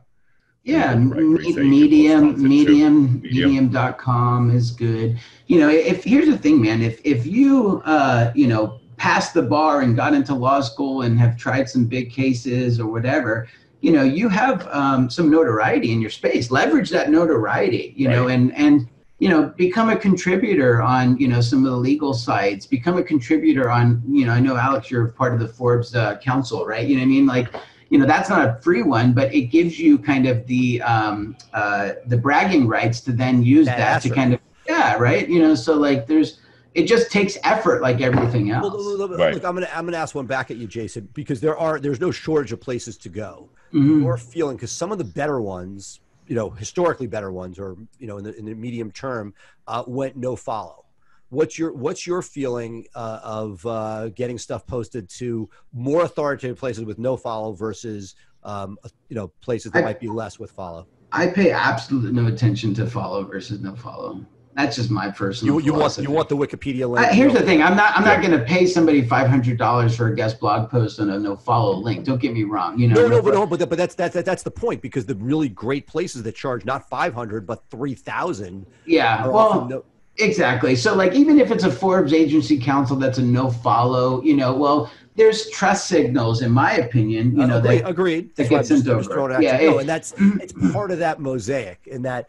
[0.63, 5.19] yeah medium medium medium.com is good.
[5.47, 9.41] You know if here's the thing man if if you uh you know passed the
[9.41, 13.47] bar and got into law school and have tried some big cases or whatever
[13.81, 16.51] you know you have um, some notoriety in your space.
[16.51, 18.15] Leverage that notoriety you right.
[18.15, 18.87] know and and
[19.19, 22.65] you know become a contributor on you know some of the legal sites.
[22.65, 26.17] Become a contributor on you know i know alex you're part of the forbes uh,
[26.17, 26.85] council right?
[26.87, 27.25] You know what i mean?
[27.25, 27.55] Like
[27.89, 31.35] you know that's not a free one but it gives you kind of the um,
[31.53, 35.27] uh, the bragging rights to then use that, that to kind of yeah right?
[35.27, 36.39] You know so like there's
[36.75, 38.71] it just takes effort like everything else.
[38.71, 39.33] well, right.
[39.33, 41.99] look i'm gonna i'm gonna ask one back at you jason because there are there's
[41.99, 43.49] no shortage of places to go.
[43.73, 44.01] Mm-hmm.
[44.01, 48.07] your feeling because some of the better ones you know historically better ones or you
[48.07, 49.33] know in the, in the medium term
[49.67, 50.85] uh, went no follow
[51.29, 56.83] what's your what's your feeling uh, of uh, getting stuff posted to more authoritative places
[56.83, 58.77] with no follow versus um,
[59.07, 60.87] you know places that I, might be less with follow?
[61.11, 64.25] I pay absolutely no attention to follow versus no follow.
[64.55, 65.55] That's just my personal.
[65.55, 67.07] You, you want you want the Wikipedia link.
[67.07, 68.15] Uh, here's the thing: I'm not I'm yeah.
[68.15, 71.19] not going to pay somebody five hundred dollars for a guest blog post and a
[71.19, 72.03] no follow link.
[72.03, 72.77] Don't get me wrong.
[72.77, 72.95] You know.
[72.95, 75.87] No, no, but no, but, but that's that's that's the point because the really great
[75.87, 78.65] places that charge not five hundred but three thousand.
[78.85, 79.27] Yeah.
[79.27, 79.85] Well.
[80.19, 80.75] No, Exactly.
[80.75, 84.53] So, like, even if it's a Forbes agency council that's a no follow, you know,
[84.53, 87.37] well, there's trust signals, in my opinion.
[87.37, 88.35] You know, uh, that, agreed.
[88.35, 89.41] That gets into over.
[89.41, 91.87] Yeah, it, and that's it's part of that mosaic.
[91.87, 92.27] In that,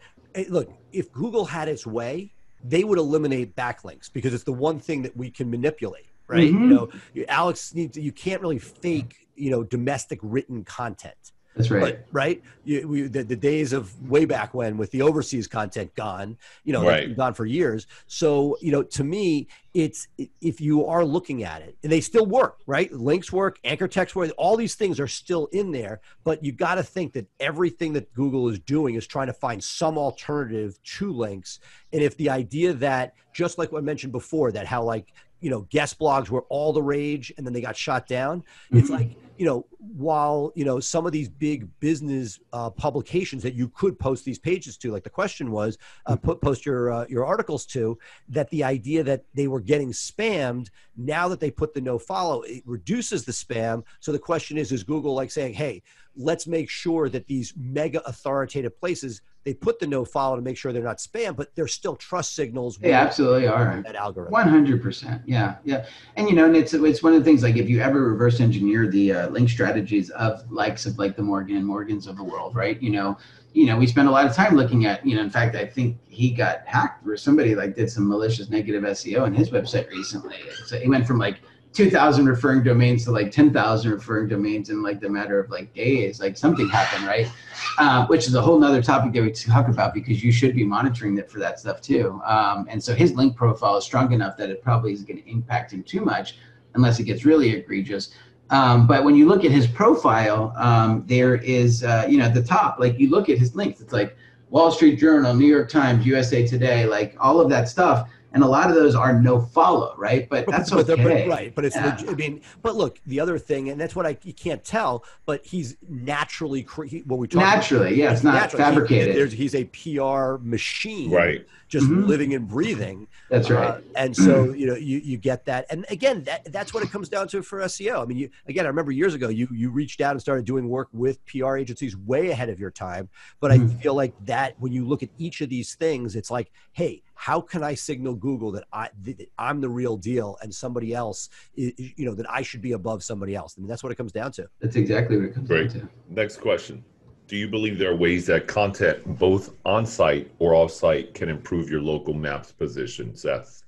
[0.49, 2.33] look, if Google had its way,
[2.63, 6.51] they would eliminate backlinks because it's the one thing that we can manipulate, right?
[6.51, 6.63] Mm-hmm.
[6.63, 7.97] You know, Alex needs.
[7.97, 11.31] You can't really fake, you know, domestic written content.
[11.55, 11.81] That's right.
[11.81, 12.41] But, right.
[12.63, 16.71] You, we, the, the, days of way back when with the overseas content gone, you
[16.71, 17.15] know, right.
[17.15, 17.87] gone for years.
[18.07, 20.07] So, you know, to me, it's
[20.41, 22.91] if you are looking at it and they still work, right?
[22.93, 25.99] Links work, anchor text work, all these things are still in there.
[26.23, 29.61] But you got to think that everything that Google is doing is trying to find
[29.61, 31.59] some alternative to links.
[31.91, 35.49] And if the idea that, just like what I mentioned before, that how like you
[35.49, 38.77] know guest blogs were all the rage and then they got shot down mm-hmm.
[38.77, 43.55] it's like you know while you know some of these big business uh, publications that
[43.55, 47.07] you could post these pages to like the question was uh, put post your uh,
[47.09, 47.97] your articles to
[48.29, 52.43] that the idea that they were getting spammed now that they put the no follow
[52.43, 53.81] it reduces the spam.
[53.99, 55.81] So the question is is google like saying hey
[56.15, 60.57] let's make sure that these mega authoritative places they put the no follow to make
[60.57, 62.77] sure they're not spam, but they're still trust signals.
[62.77, 63.81] They absolutely are.
[63.83, 64.31] That algorithm.
[64.31, 65.21] One hundred percent.
[65.25, 65.85] Yeah, yeah.
[66.15, 68.39] And you know, and it's it's one of the things like if you ever reverse
[68.39, 72.23] engineer the uh, link strategies of likes of like the Morgan and Morgans of the
[72.23, 72.81] world, right?
[72.81, 73.17] You know,
[73.53, 75.05] you know, we spend a lot of time looking at.
[75.05, 78.49] You know, in fact, I think he got hacked or somebody like did some malicious
[78.49, 80.37] negative SEO on his website recently.
[80.65, 81.41] So he went from like
[81.73, 86.19] 2,000 referring domains to like 10,000 referring domains in like the matter of like days.
[86.19, 87.31] Like something happened, right?
[87.77, 90.65] Uh, which is a whole nother topic that we talk about because you should be
[90.65, 92.21] monitoring it for that stuff too.
[92.25, 95.29] Um, and so his link profile is strong enough that it probably isn't going to
[95.29, 96.37] impact him too much
[96.75, 98.13] unless it gets really egregious.
[98.49, 102.33] Um, but when you look at his profile, um, there is, uh, you know, at
[102.33, 104.17] the top, like you look at his links, it's like
[104.49, 108.47] Wall Street Journal, New York Times, USA Today, like all of that stuff and a
[108.47, 110.27] lot of those are no follow, right?
[110.29, 111.55] But that's but, okay, but, right?
[111.55, 111.91] But it's yeah.
[111.91, 115.03] legit, I mean, but look, the other thing, and that's what I you can't tell,
[115.25, 118.63] but he's naturally what we talk about naturally, about, yeah, it's not naturally.
[118.63, 119.33] fabricated.
[119.33, 121.45] He, he's a PR machine, right?
[121.67, 122.05] Just mm-hmm.
[122.05, 123.07] living and breathing.
[123.29, 123.69] That's right.
[123.69, 126.91] Uh, and so you know you you get that, and again, that that's what it
[126.91, 128.01] comes down to for SEO.
[128.01, 130.69] I mean, you again, I remember years ago you you reached out and started doing
[130.69, 133.09] work with PR agencies way ahead of your time,
[133.41, 133.77] but mm-hmm.
[133.77, 137.03] I feel like that when you look at each of these things, it's like, hey
[137.21, 141.29] how can I signal Google that I that I'm the real deal and somebody else,
[141.55, 143.53] is, you know, that I should be above somebody else?
[143.55, 144.49] I mean, that's what it comes down to.
[144.59, 145.71] That's exactly what it comes Great.
[145.71, 145.89] down to.
[146.09, 146.83] Next question.
[147.27, 151.29] Do you believe there are ways that content, both on site or off site, can
[151.29, 153.61] improve your local maps position, Seth?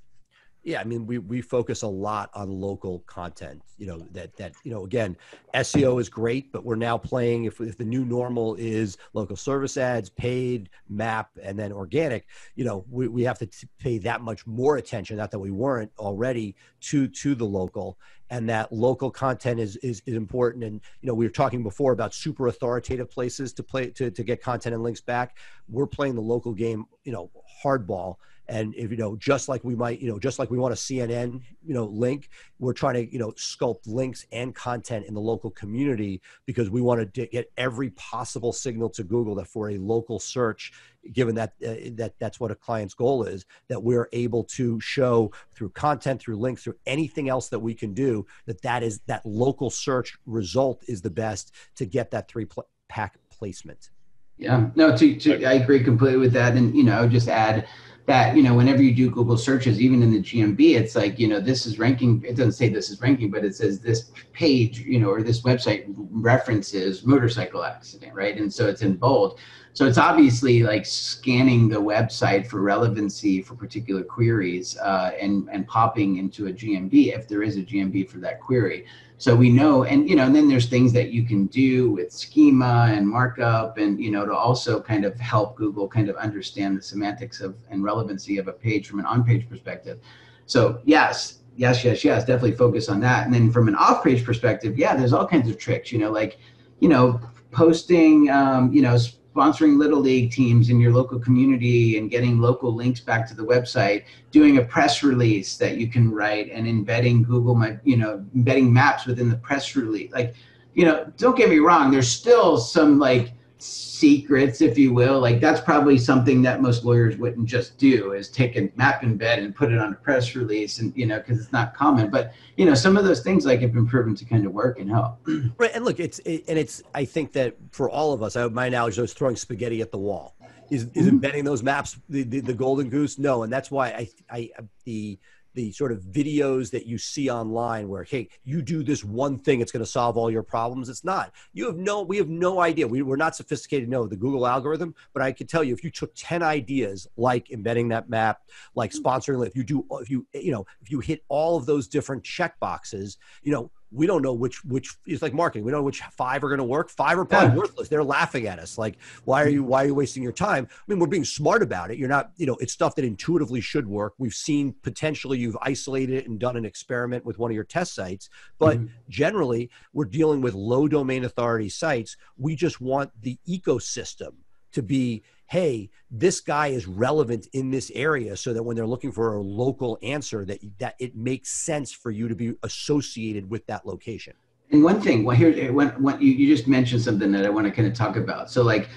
[0.64, 3.62] Yeah, I mean, we we focus a lot on local content.
[3.78, 5.18] You know that that you know again,
[5.54, 7.44] SEO is great, but we're now playing.
[7.44, 12.64] If if the new normal is local service ads, paid, map, and then organic, you
[12.64, 15.18] know, we, we have to t- pay that much more attention.
[15.18, 17.98] Not that we weren't already to to the local,
[18.30, 20.64] and that local content is is, is important.
[20.64, 24.24] And you know, we were talking before about super authoritative places to play to to
[24.24, 25.36] get content and links back.
[25.68, 27.32] We're playing the local game, you know,
[27.66, 28.16] hardball
[28.48, 30.78] and if you know just like we might you know just like we want a
[30.78, 32.30] cnn you know link
[32.60, 36.82] we're trying to you know sculpt links and content in the local community because we
[36.82, 40.74] want to get every possible signal to google that for a local search
[41.12, 45.32] given that uh, that that's what a client's goal is that we're able to show
[45.54, 49.26] through content through links through anything else that we can do that that is that
[49.26, 53.90] local search result is the best to get that three pl- pack placement.
[54.38, 54.70] Yeah.
[54.76, 56.56] No to, to i agree completely with that.
[56.56, 57.68] And you know just add
[58.06, 61.28] that you know whenever you do google searches even in the gmb it's like you
[61.28, 64.80] know this is ranking it doesn't say this is ranking but it says this page
[64.80, 68.38] you know or this website references motorcycle accident right?
[68.38, 69.40] And so it's in bold.
[69.74, 75.68] So it's obviously like scanning the website for relevancy for particular queries uh, and and
[75.68, 78.86] popping into a gmb if there is a gmb for that query
[79.24, 82.12] so we know and you know and then there's things that you can do with
[82.12, 86.78] schema and markup and you know to also kind of help google kind of understand
[86.78, 90.02] the semantics of and relevancy of a page from an on-page perspective.
[90.46, 93.24] So yes yes yes yes definitely focus on that.
[93.26, 96.38] And then from an off-page perspective yeah there's all kinds of tricks you know like
[96.82, 97.22] you know
[97.52, 98.98] posting um, you know
[99.34, 103.44] sponsoring little league teams in your local community and getting local links back to the
[103.44, 108.24] website doing a press release that you can write and embedding google my you know
[108.36, 110.12] embedding maps within the press release.
[110.12, 110.36] Like
[110.74, 113.34] you know don't get me wrong there's still some like
[113.64, 115.20] secrets, if you will.
[115.20, 119.38] Like that's probably something that most lawyers wouldn't just do is take a map embed
[119.38, 122.10] and put it on a press release and you know because it's not common.
[122.10, 124.80] But you know some of those things like have been proven to kind of work
[124.80, 125.20] and help.
[125.58, 128.48] Right, and look, it's it, and it's I think that for all of us, I,
[128.48, 130.36] my analogy is throwing spaghetti at the wall.
[130.70, 131.10] Is, is mm-hmm.
[131.10, 133.20] embedding those maps the, the, the golden goose?
[133.20, 134.50] No, and that's why I I
[134.86, 135.20] the
[135.54, 139.62] the sort of videos that you see online where hey you do this one thing
[139.62, 140.90] it's going to solve all your problems.
[140.90, 141.32] It's not.
[141.54, 142.88] You have no we have no idea.
[142.88, 145.92] We, we're not sophisticated no the google algorithm but i can tell you if you
[145.92, 148.42] took 10 ideas like embedding that map
[148.76, 149.06] like hmm.
[149.06, 152.24] sponsoring if you do if you you know if you hit all of those different
[152.24, 155.64] check boxes you know we don't know which which is like marketing.
[155.64, 156.90] We don't know which five are going to work.
[156.90, 157.56] Five are probably yeah.
[157.56, 157.90] worthless.
[157.90, 158.78] They're laughing at us.
[158.78, 160.68] Like, why are you why are you wasting your time?
[160.72, 161.98] I mean, we're being smart about it.
[161.98, 164.14] You're not, you know, it's stuff that intuitively should work.
[164.18, 167.94] We've seen potentially you've isolated it and done an experiment with one of your test
[167.94, 168.30] sites,
[168.60, 168.88] but mm-hmm.
[169.10, 172.18] generally we're dealing with low domain authority sites.
[172.38, 174.34] We just want the ecosystem
[174.72, 175.24] to be
[175.54, 179.40] hey this guy is relevant in this area so that when they're looking for a
[179.40, 184.34] local answer that that it makes sense for you to be associated with that location.
[184.72, 187.68] And one thing well here when, when you, you just mentioned something that i want
[187.68, 188.50] to kind of talk about.
[188.50, 188.90] So like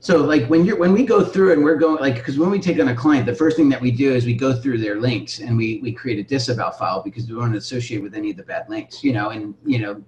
[0.00, 2.58] so like when you're when we go through and we're going like because when we
[2.58, 5.00] take on a client the first thing that we do is we go through their
[5.00, 8.32] links and we we create a disavow file because we want to associate with any
[8.32, 10.02] of the bad links you know and you know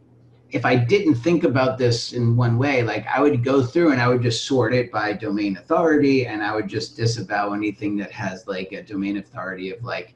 [0.50, 4.00] if I didn't think about this in one way, like I would go through and
[4.00, 8.10] I would just sort it by domain authority and I would just disavow anything that
[8.12, 10.14] has like a domain authority of like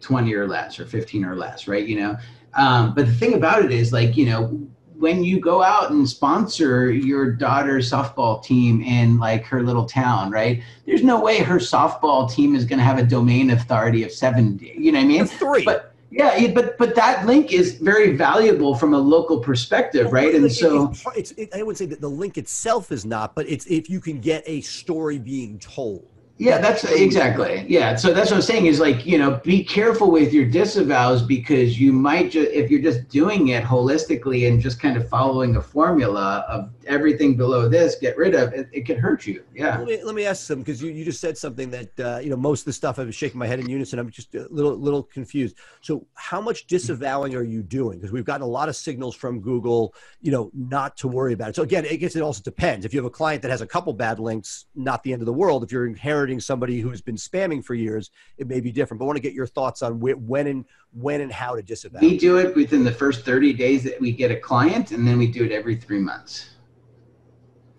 [0.00, 1.86] 20 or less or 15 or less, right?
[1.86, 2.16] You know,
[2.54, 4.68] um, but the thing about it is like, you know,
[4.98, 10.32] when you go out and sponsor your daughter's softball team in like her little town,
[10.32, 10.60] right?
[10.86, 14.74] There's no way her softball team is going to have a domain authority of 70.
[14.76, 15.20] You know what I mean?
[15.22, 15.64] It's Three.
[15.64, 20.34] But Yeah, but but that link is very valuable from a local perspective, right?
[20.34, 23.66] And so it's, it's, I would say that the link itself is not, but it's
[23.66, 26.06] if you can get a story being told.
[26.38, 27.66] Yeah, that's exactly.
[27.68, 27.96] Yeah.
[27.96, 31.80] So that's what I'm saying is like, you know, be careful with your disavows because
[31.80, 35.60] you might just, if you're just doing it holistically and just kind of following a
[35.60, 39.42] formula of everything below this, get rid of it, it could hurt you.
[39.52, 39.78] Yeah.
[39.78, 42.30] Let me, let me ask some, because you, you just said something that, uh, you
[42.30, 43.98] know, most of the stuff I was shaking my head in unison.
[43.98, 45.56] I'm just a little, little confused.
[45.80, 47.98] So how much disavowing are you doing?
[47.98, 51.48] Because we've gotten a lot of signals from Google, you know, not to worry about
[51.48, 51.56] it.
[51.56, 52.86] So again, I guess it also depends.
[52.86, 55.26] If you have a client that has a couple bad links, not the end of
[55.26, 55.64] the world.
[55.64, 58.98] If you're inheriting somebody who's been spamming for years, it may be different.
[58.98, 62.00] But I want to get your thoughts on when and when and how to disavow.
[62.00, 65.18] We do it within the first 30 days that we get a client, and then
[65.18, 66.50] we do it every three months.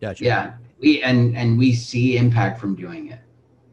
[0.02, 0.24] Gotcha.
[0.24, 3.20] Yeah, we and and we see impact from doing it.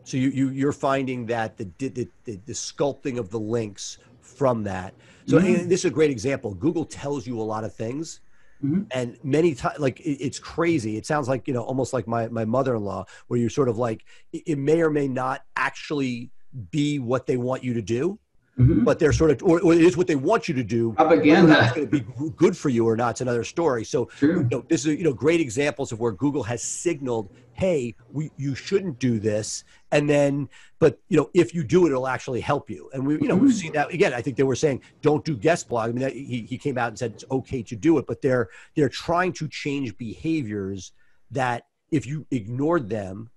[0.05, 4.65] So you, you you're finding that the the, the, the sculpting of the links from
[4.65, 4.95] that.
[5.27, 5.69] So mm-hmm.
[5.69, 6.55] this is a great example.
[6.55, 8.21] Google tells you a lot of things
[8.65, 8.83] Mm-hmm.
[8.91, 10.97] And many times, like it, it's crazy.
[10.97, 13.69] It sounds like you know, almost like my my mother in law, where you're sort
[13.69, 16.31] of like it, it, may or may not actually
[16.71, 18.19] be what they want you to do,
[18.59, 18.85] mm-hmm.
[18.85, 20.93] but they're sort of, or, or, it is what they want you to do.
[20.95, 21.65] Propaganda.
[21.65, 23.11] It's going to be good for you or not.
[23.11, 23.85] It's another story.
[23.85, 27.95] So, you know, this is you know great examples of where Google has signaled hey
[28.13, 29.65] we you shouldn't do this.
[29.93, 30.49] And then
[30.79, 32.91] but you know if you do it it'll actually help you.
[32.93, 33.93] And we you know we've seen that.
[33.93, 36.79] Again i think they were saying don't do guest blog i mean he, he came
[36.79, 40.93] out and said it's okay to do it but they're they're trying to change behaviors
[41.31, 43.31] that if you ignored them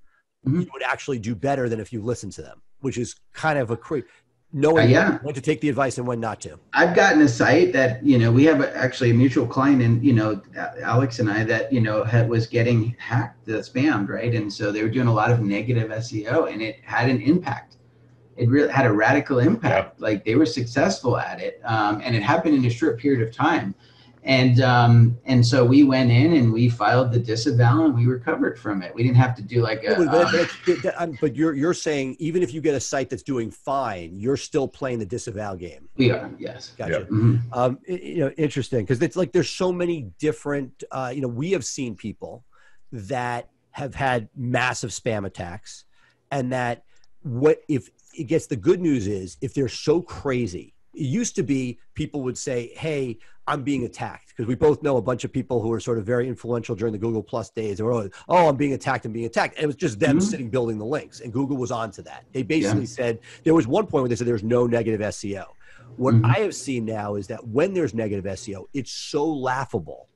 [0.45, 0.61] mm-hmm.
[0.61, 3.71] you would actually do better than if you listened to them which is kind of
[3.71, 4.05] a crazy
[4.51, 5.17] knowing uh, yeah.
[5.19, 6.59] when to take the advice and when not to.
[6.73, 10.03] I've gotten a site that you know we have a, actually a mutual client and
[10.03, 10.41] you know
[10.81, 14.33] Alex and I that you know had, was getting hacked, the spammed, right?
[14.33, 17.77] And so they were doing a lot of negative SEO, and it had an impact.
[18.37, 19.95] It really had a radical impact.
[19.99, 20.03] Yeah.
[20.03, 23.33] Like they were successful at it, um, and it happened in a short period of
[23.33, 23.75] time
[24.23, 28.59] and um, and so we went in and we filed the disavow and we recovered
[28.59, 28.93] from it.
[28.93, 29.95] We didn't have to do like a.
[29.95, 34.15] But, uh, but you're you're saying even if you get a site that's doing fine,
[34.15, 35.87] you're still playing the disavow game.
[35.95, 36.73] We are, yes.
[36.77, 36.91] Gotcha.
[36.91, 37.09] Yep.
[37.09, 37.53] Mm-hmm.
[37.53, 40.83] Um, you know, interesting because it's like there's so many different.
[40.91, 42.43] Uh, you know, we have seen people
[42.91, 45.85] that have had massive spam attacks,
[46.31, 46.83] and that
[47.21, 51.43] what if it gets the good news is if they're so crazy it used to
[51.43, 53.17] be people would say, "Hey,
[53.47, 56.05] I'm being attacked," because we both know a bunch of people who were sort of
[56.05, 57.77] very influential during the Google Plus days.
[57.77, 59.05] They were always, "Oh, I'm being attacked.
[59.05, 60.19] I'm being attacked." And it was just them mm-hmm.
[60.19, 62.25] sitting building the links, and Google was onto that.
[62.33, 62.87] They basically yeah.
[62.87, 65.45] said there was one point where they said there's no negative SEO.
[65.97, 66.25] What mm-hmm.
[66.25, 70.07] I have seen now is that when there's negative SEO, it's so laughable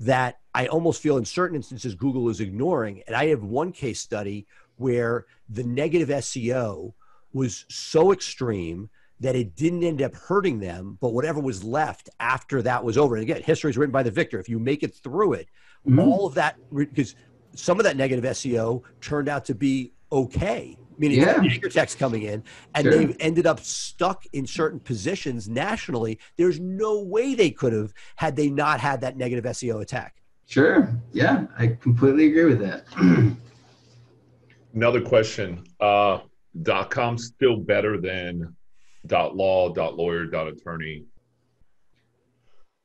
[0.00, 3.02] that I almost feel in certain instances Google is ignoring.
[3.06, 4.46] And I have one case study
[4.76, 6.92] where the negative SEO
[7.32, 8.90] was so extreme
[9.20, 13.16] that it didn't end up hurting them, but whatever was left after that was over.
[13.16, 14.38] And again, history is written by the victor.
[14.38, 15.48] If you make it through it,
[15.86, 15.98] mm-hmm.
[15.98, 17.14] all of that, because
[17.54, 21.40] some of that negative SEO turned out to be okay, meaning yeah.
[21.40, 22.42] anchor text coming in,
[22.74, 22.94] and sure.
[22.94, 26.18] they've ended up stuck in certain positions nationally.
[26.36, 30.16] There's no way they could have had they not had that negative SEO attack.
[30.46, 30.94] Sure.
[31.12, 32.84] Yeah, I completely agree with that.
[34.74, 35.64] Another question.
[35.80, 36.20] Uh,
[36.62, 38.54] dot com still better than
[39.06, 41.04] dot law dot lawyer dot attorney.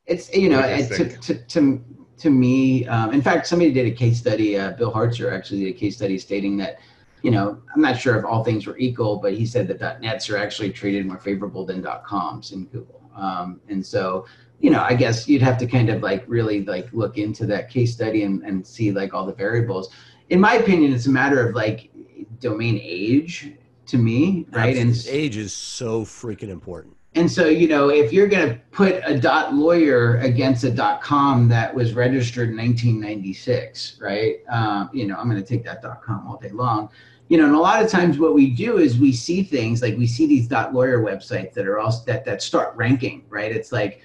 [0.06, 1.82] It's you know to, to, to,
[2.18, 5.76] to me um, in fact somebody did a case study uh, bill hartzer actually did
[5.76, 6.80] a case study stating that
[7.22, 10.02] you know i'm not sure if all things were equal but he said that dot
[10.02, 13.02] nets are actually treated more favorable than dot coms in google.
[13.16, 14.26] Um, and so
[14.60, 17.70] you know i guess you'd have to kind of like really like look into that
[17.70, 19.94] case study and, and see like all the variables.
[20.30, 21.92] In my opinion it's a matter of like
[22.40, 23.52] domain age
[23.92, 24.76] to me, right?
[24.78, 25.12] Absolutely.
[25.12, 26.98] And age is so freaking important.
[27.14, 31.02] And so, you know, if you're going to put a dot lawyer against a dot
[31.02, 34.38] com that was registered in 1996, right?
[34.50, 36.90] Um, you know, I'm going to take that dot com all day long.
[37.28, 39.98] You know, and a lot of times what we do is we see things like
[39.98, 43.52] we see these dot lawyer websites that are all that that start ranking, right?
[43.52, 44.02] It's like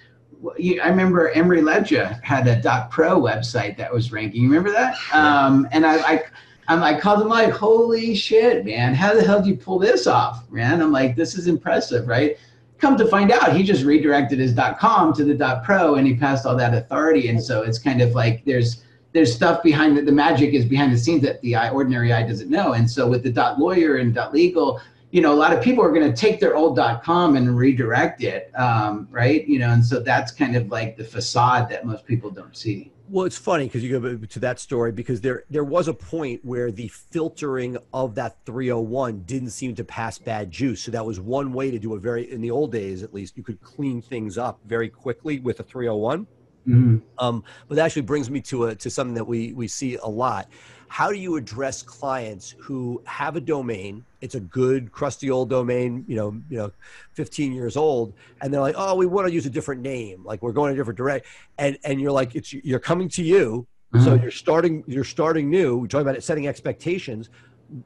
[0.83, 4.43] I remember Emery Ledger had a dot pro website that was ranking.
[4.43, 4.97] You remember that?
[5.13, 6.25] Um, and I, I
[6.69, 10.07] I'm like, called him like, holy shit, man, how the hell do you pull this
[10.07, 10.83] off, man?
[10.83, 12.37] I'm like, this is impressive, right?
[12.79, 16.45] Come to find out, he just redirected his .com to the .pro, and he passed
[16.45, 17.29] all that authority.
[17.29, 20.93] And so it's kind of like there's there's stuff behind the, the magic is behind
[20.93, 22.75] the scenes that the eye, ordinary eye doesn't know.
[22.75, 24.79] And so with the .lawyer and .legal,
[25.11, 28.23] you know, a lot of people are going to take their old .com and redirect
[28.23, 29.47] it, um, right?
[29.49, 32.93] You know, and so that's kind of like the facade that most people don't see.
[33.09, 36.45] Well, it's funny because you go to that story because there there was a point
[36.45, 40.83] where the filtering of that 301 didn't seem to pass bad juice.
[40.83, 42.01] So that was one way to do it.
[42.01, 45.61] Very in the old days, at least, you could clean things up very quickly with
[45.61, 46.27] a 301.
[46.67, 46.97] Mm-hmm.
[47.19, 50.07] Um, but that actually brings me to a to something that we we see a
[50.07, 50.49] lot.
[50.89, 54.05] How do you address clients who have a domain?
[54.27, 56.73] It's a good crusty old domain, you know, you know,
[57.15, 58.13] 15 years old,
[58.43, 60.25] and they're like, "Oh, we want to use a different name.
[60.25, 61.27] Like we're going a different direct."
[61.59, 64.05] And and you're like, "It's you're coming to you, mm-hmm.
[64.05, 65.79] so you're starting you're starting new.
[65.79, 67.31] We're talking about it, setting expectations.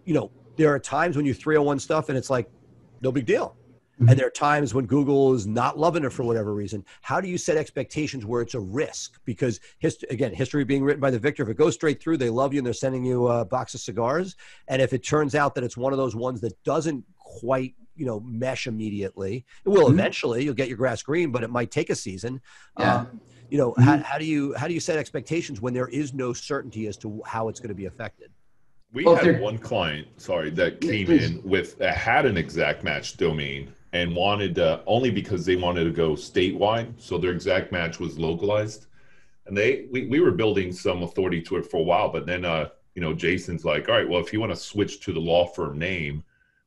[0.05, 2.51] You know, there are times when you 301 stuff, and it's like,
[3.03, 3.57] no big deal
[4.01, 4.19] and mm-hmm.
[4.19, 6.83] there are times when Google is not loving it for whatever reason.
[7.03, 9.21] How do you set expectations where it's a risk?
[9.27, 11.43] Because hist- again, history being written by the victor.
[11.43, 13.81] If it goes straight through, they love you and they're sending you a box of
[13.81, 14.37] cigars.
[14.69, 18.07] And if it turns out that it's one of those ones that doesn't quite you
[18.07, 19.99] know mesh immediately, it will mm-hmm.
[19.99, 20.45] eventually.
[20.45, 22.41] You'll get your grass green, but it might take a season.
[22.79, 23.01] Yeah.
[23.01, 23.21] Um,
[23.51, 23.83] you know, mm-hmm.
[23.83, 26.97] how, how do you how do you set expectations when there is no certainty as
[26.99, 28.31] to how it's going to be affected?
[28.95, 33.19] We well, had one client, sorry, that came in with uh, had an exact match
[33.19, 36.93] domain and wanted uh, only because they wanted to go statewide.
[36.99, 38.87] So their exact match was localized,
[39.47, 42.09] and they we, we were building some authority to it for a while.
[42.09, 45.01] But then uh, you know Jason's like, all right, well if you want to switch
[45.01, 46.23] to the law firm name,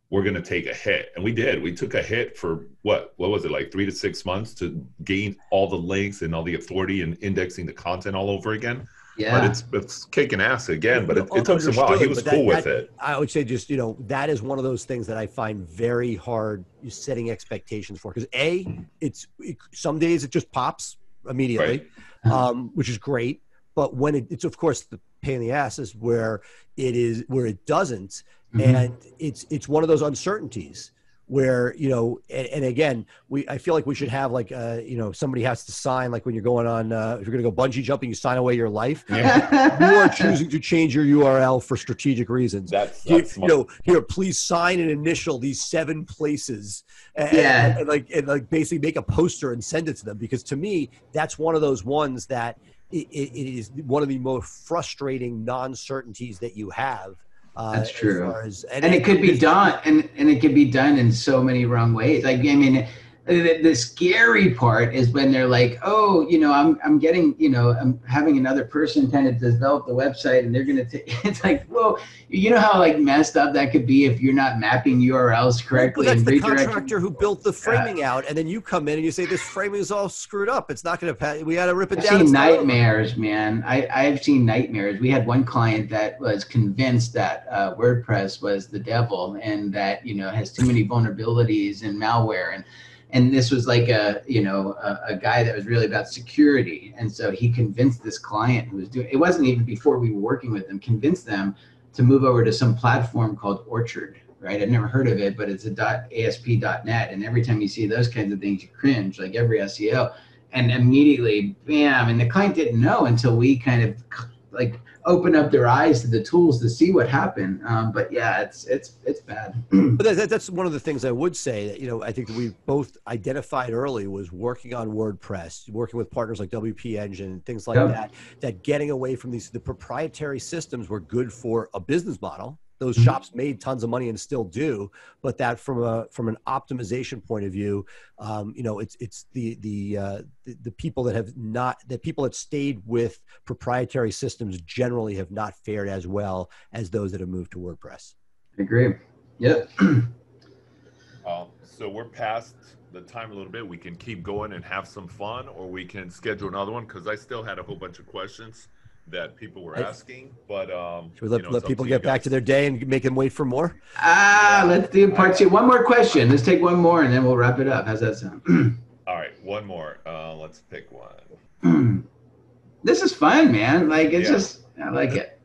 [0.09, 1.63] we're to take a hit, and we did.
[1.63, 4.85] We took a hit for what what was it like three to six months to
[5.03, 8.87] gain all the links and all the authority and indexing the content all over again.
[9.17, 9.39] Yeah.
[9.39, 11.97] But it's it's kicking ass again, but it, it took some while.
[11.97, 12.91] He was cool with it.
[12.99, 15.67] I would say just, you know, that is one of those things that I find
[15.67, 18.11] very hard setting expectations for.
[18.11, 18.65] Because A,
[19.01, 20.97] it's it, some days it just pops
[21.29, 21.87] immediately,
[22.25, 22.31] right.
[22.33, 23.41] um, which is great.
[23.75, 26.41] But when it, it's of course the pain in the ass is where
[26.77, 28.23] it is where it doesn't.
[28.53, 28.75] Mm-hmm.
[28.75, 30.91] And it's it's one of those uncertainties
[31.27, 34.79] where you know and, and, again we i feel like we should have like uh
[34.83, 37.43] you know somebody has to sign like when you're going on uh if you're going
[37.43, 39.91] to go bungee jumping you sign away your life yeah.
[39.91, 43.67] you are choosing to change your url for strategic reasons that's, that's you, you know
[43.83, 46.83] here please sign and initial these seven places
[47.15, 47.65] and, yeah.
[47.67, 50.43] and, and like and like basically make a poster and send it to them because
[50.43, 52.59] to me that's one of those ones that
[52.91, 57.15] it, it is one of the most frustrating non-certainties that you have
[57.55, 58.33] uh, That's true.
[58.43, 61.11] As, and, and, it, it could be done, and, and it could be done in
[61.11, 62.23] so many wrong ways.
[62.23, 62.87] Like, I mean,
[63.25, 67.47] the, the, scary part is when they're like, oh, you know, I'm, I'm getting, you
[67.47, 71.03] know, I'm having another person kind of develop the website and they're going to take,
[71.25, 74.59] it's like, well, you know how like messed up that could be if you're not
[74.59, 76.05] mapping URLs correctly.
[76.05, 79.05] Well, that's the contractor who built the framing out and then you come in and
[79.05, 80.69] you say, this framing is all screwed up.
[80.69, 82.19] It's not going to, we got to rip it I've down.
[82.25, 83.63] Seen nightmares, man.
[83.65, 84.99] I, I've seen nightmares.
[84.99, 90.05] We had one client that was convinced that uh, WordPress was the devil and that,
[90.05, 92.53] you know, has too many vulnerabilities and malware.
[92.55, 92.65] And,
[93.13, 96.93] and this was like a you know a, a, guy that was really about security.
[96.97, 100.19] And so he convinced this client who was doing it wasn't even before we were
[100.19, 101.55] working with them convinced them
[101.93, 104.61] to move over to some platform called orchard right?
[104.61, 108.09] I've never heard of it but it's a asp.net and every time you see those
[108.09, 110.13] kinds of things you cringe like every seo
[110.51, 114.03] and immediately bam and the client didn't know until we kind of
[114.51, 117.61] like open up their eyes to the tools to see what happened.
[117.65, 119.63] Um, but yeah, it's it's it's bad.
[119.71, 122.27] but that, that's one of the things I would say that you know I think
[122.27, 127.41] that we both identified early was working on WordPress, working with partners like WP Engine,
[127.45, 127.89] things like yep.
[127.89, 128.11] that.
[128.41, 132.95] That getting away from these the proprietary systems were good for a business model those
[132.95, 133.05] mm-hmm.
[133.05, 134.89] shops made tons of money and still do
[135.21, 137.85] but that from a from an optimization point of view
[138.19, 141.97] um, you know it's it's the the, uh, the, the people that have not the
[141.97, 147.19] people that stayed with proprietary systems generally have not fared as well as those that
[147.19, 148.15] have moved to wordpress
[148.57, 148.93] i agree
[149.39, 149.63] Yeah.
[149.79, 152.55] um, so we're past
[152.91, 155.83] the time a little bit we can keep going and have some fun or we
[155.83, 158.67] can schedule another one because i still had a whole bunch of questions
[159.07, 162.23] that people were asking, but um, should we let, you know, let people get back
[162.23, 163.79] to their day and make them wait for more?
[163.97, 165.49] Ah, let's do part two.
[165.49, 166.29] One more question.
[166.29, 167.85] Let's take one more and then we'll wrap it up.
[167.85, 168.41] How's that sound?
[169.07, 169.99] All right, one more.
[170.05, 172.07] Uh, let's pick one.
[172.83, 173.89] this is fun, man.
[173.89, 174.35] Like it's yeah.
[174.35, 175.39] just, I like it.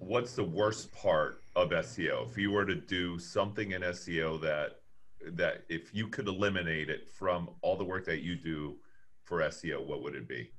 [0.00, 2.28] What's the worst part of SEO?
[2.28, 4.80] If you were to do something in SEO that
[5.32, 8.76] that if you could eliminate it from all the work that you do
[9.24, 10.50] for SEO, what would it be?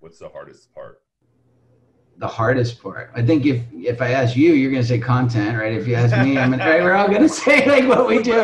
[0.00, 1.02] What's the hardest part?
[2.16, 3.10] The hardest part.
[3.14, 5.72] I think if if I ask you, you're gonna say content, right?
[5.72, 8.42] If you ask me, I'm gonna, right, we're all gonna say like what we do.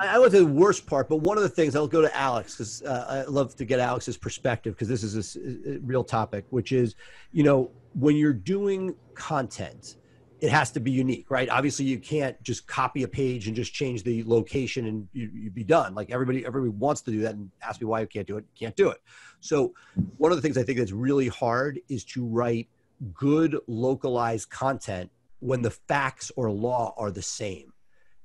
[0.00, 2.54] I would say the worst part, but one of the things I'll go to Alex
[2.54, 6.44] because uh, I love to get Alex's perspective because this is a, a real topic,
[6.50, 6.96] which is,
[7.32, 9.96] you know, when you're doing content,
[10.40, 11.48] it has to be unique, right?
[11.48, 15.54] Obviously, you can't just copy a page and just change the location and you, would
[15.54, 15.94] be done.
[15.94, 18.44] Like everybody, everybody wants to do that and ask me why you can't do it.
[18.58, 18.98] Can't do it.
[19.40, 19.74] So,
[20.16, 22.68] one of the things I think that's really hard is to write
[23.12, 25.10] good localized content
[25.40, 27.72] when the facts or law are the same.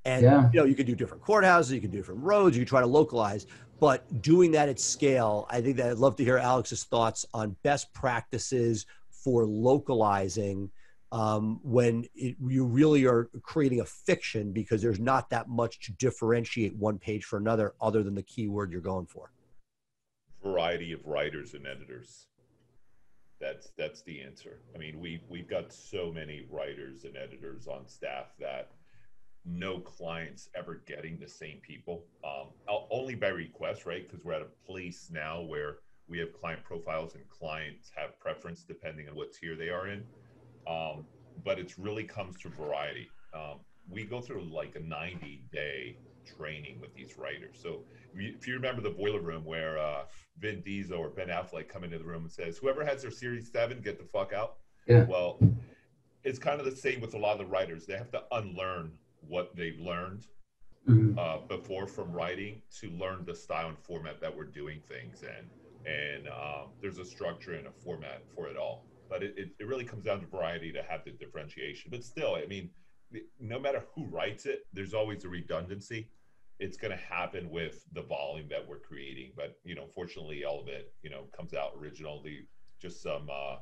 [0.06, 0.50] And yeah.
[0.54, 2.82] you know, you can do different courthouses, you can do different roads, you can try
[2.82, 3.48] to localize,
[3.80, 7.56] but doing that at scale, I think that I'd love to hear Alex's thoughts on
[7.64, 10.70] best practices for localizing
[11.12, 15.92] um, when it, you really are creating a fiction because there's not that much to
[15.94, 19.32] differentiate one page for another other than the keyword you're going for.
[20.44, 22.28] Variety of writers and editors.
[23.40, 24.60] That's that's the answer.
[24.74, 28.72] I mean, we we've got so many writers and editors on staff that
[29.46, 32.04] no clients ever getting the same people.
[32.24, 32.48] Um,
[32.90, 34.08] only by request, right?
[34.08, 35.78] Because we're at a place now where
[36.08, 40.04] we have client profiles and clients have preference depending on what tier they are in.
[40.68, 41.06] Um,
[41.44, 43.10] but it really comes to variety.
[43.34, 43.60] Um,
[43.90, 47.58] we go through like a 90 day training with these writers.
[47.62, 47.84] So
[48.16, 50.06] if you remember the boiler room where uh,
[50.40, 53.52] Vin Diesel or Ben Affleck come into the room and says, "Whoever has their Series
[53.52, 54.56] Seven, get the fuck out."
[54.88, 55.04] Yeah.
[55.04, 55.40] Well,
[56.24, 57.86] it's kind of the same with a lot of the writers.
[57.86, 58.92] They have to unlearn
[59.28, 60.28] what they've learned
[60.88, 61.18] mm-hmm.
[61.18, 65.92] uh, before from writing to learn the style and format that we're doing things in.
[65.92, 68.86] And um, there's a structure and a format for it all.
[69.10, 71.92] But it, it, it really comes down to variety to have the differentiation.
[71.92, 72.70] But still, I mean,
[73.40, 76.08] no matter who writes it, there's always a redundancy.
[76.60, 79.32] It's going to happen with the volume that we're creating.
[79.36, 82.48] But, you know, fortunately, all of it, you know, comes out originally,
[82.82, 83.58] just some, uh,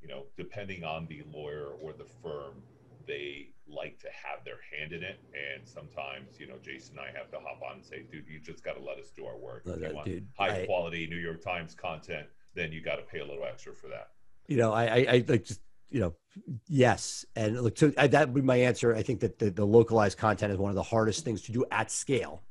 [0.00, 2.62] you know, depending on the lawyer or the firm,
[3.06, 5.18] they like to have their hand in it.
[5.32, 8.38] And sometimes, you know, Jason and I have to hop on and say, dude, you
[8.38, 9.62] just got to let us do our work.
[9.66, 13.02] if you want dude, high I, quality New York Times content, then you got to
[13.02, 14.10] pay a little extra for that.
[14.48, 16.14] You know, I, I, I like just, you know,
[16.66, 17.24] yes.
[17.36, 18.94] And look, so I, that would be my answer.
[18.94, 21.64] I think that the, the localized content is one of the hardest things to do
[21.70, 22.42] at scale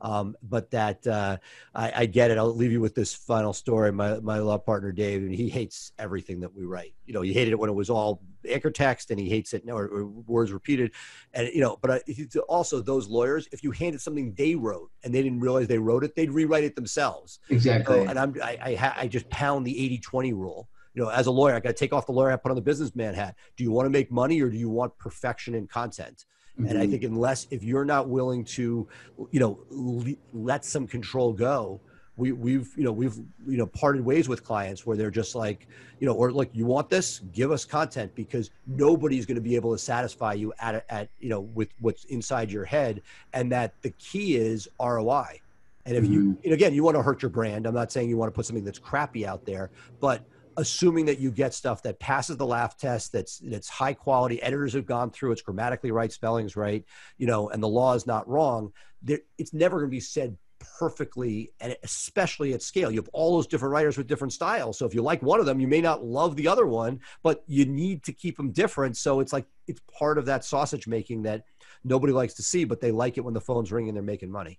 [0.00, 1.38] um, but that uh,
[1.74, 2.38] I, I, get it.
[2.38, 3.92] I'll leave you with this final story.
[3.92, 6.94] My my law partner Dave, and he hates everything that we write.
[7.06, 9.64] You know, he hated it when it was all anchor text, and he hates it
[9.68, 10.92] or, or words repeated.
[11.32, 12.00] And you know, but I,
[12.48, 16.04] also those lawyers, if you handed something they wrote and they didn't realize they wrote
[16.04, 17.40] it, they'd rewrite it themselves.
[17.48, 18.04] Exactly.
[18.04, 21.26] So, and I'm I I, ha- I just pound the 80-20 rule you know, as
[21.26, 23.36] a lawyer, I got to take off the lawyer hat, put on the businessman hat.
[23.56, 26.24] Do you want to make money or do you want perfection in content?
[26.58, 26.70] Mm-hmm.
[26.70, 26.92] And I mm-hmm.
[26.92, 28.88] think unless if you're not willing to,
[29.30, 31.82] you know, le- let some control go,
[32.16, 33.14] we, we've you know we've
[33.46, 35.68] you know parted ways with clients where they're just like
[36.00, 39.54] you know or like you want this give us content because nobody's going to be
[39.54, 43.02] able to satisfy you at at you know with what's inside your head
[43.34, 45.42] and that the key is ROI
[45.84, 46.12] and if mm-hmm.
[46.14, 48.34] you and again you want to hurt your brand I'm not saying you want to
[48.34, 49.70] put something that's crappy out there
[50.00, 50.24] but
[50.56, 54.72] assuming that you get stuff that passes the laugh test that's that's high quality editors
[54.72, 56.84] have gone through it's grammatically right spellings right
[57.18, 60.36] you know and the law is not wrong there, it's never going to be said
[60.78, 62.90] perfectly and especially at scale.
[62.90, 65.46] You have all those different writers with different styles so if you like one of
[65.46, 68.96] them you may not love the other one but you need to keep them different
[68.96, 71.44] so it's like it's part of that sausage making that
[71.84, 74.30] nobody likes to see but they like it when the phone's ringing and they're making
[74.30, 74.58] money.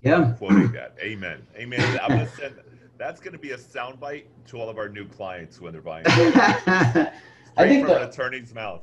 [0.00, 0.32] Yeah.
[0.38, 1.46] Quoting that amen.
[1.56, 2.00] Amen.
[2.02, 2.56] I'm gonna send
[2.98, 6.04] that's going to be a soundbite to all of our new clients when they're buying.
[6.06, 7.10] I
[7.56, 8.82] think from the, an attorney's mouth.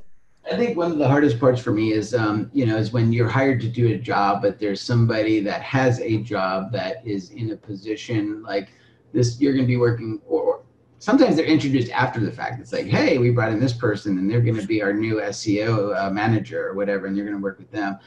[0.50, 3.12] I think one of the hardest parts for me is, um, you know, is when
[3.14, 7.32] you're hired to do a job, but there's somebody that has a job that is
[7.32, 8.70] in a position like
[9.14, 9.40] this.
[9.40, 10.64] You're going to be working, or
[10.98, 12.60] sometimes they're introduced after the fact.
[12.62, 15.16] It's like, hey, we brought in this person, and they're going to be our new
[15.16, 18.00] SEO uh, manager or whatever, and you're going to work with them.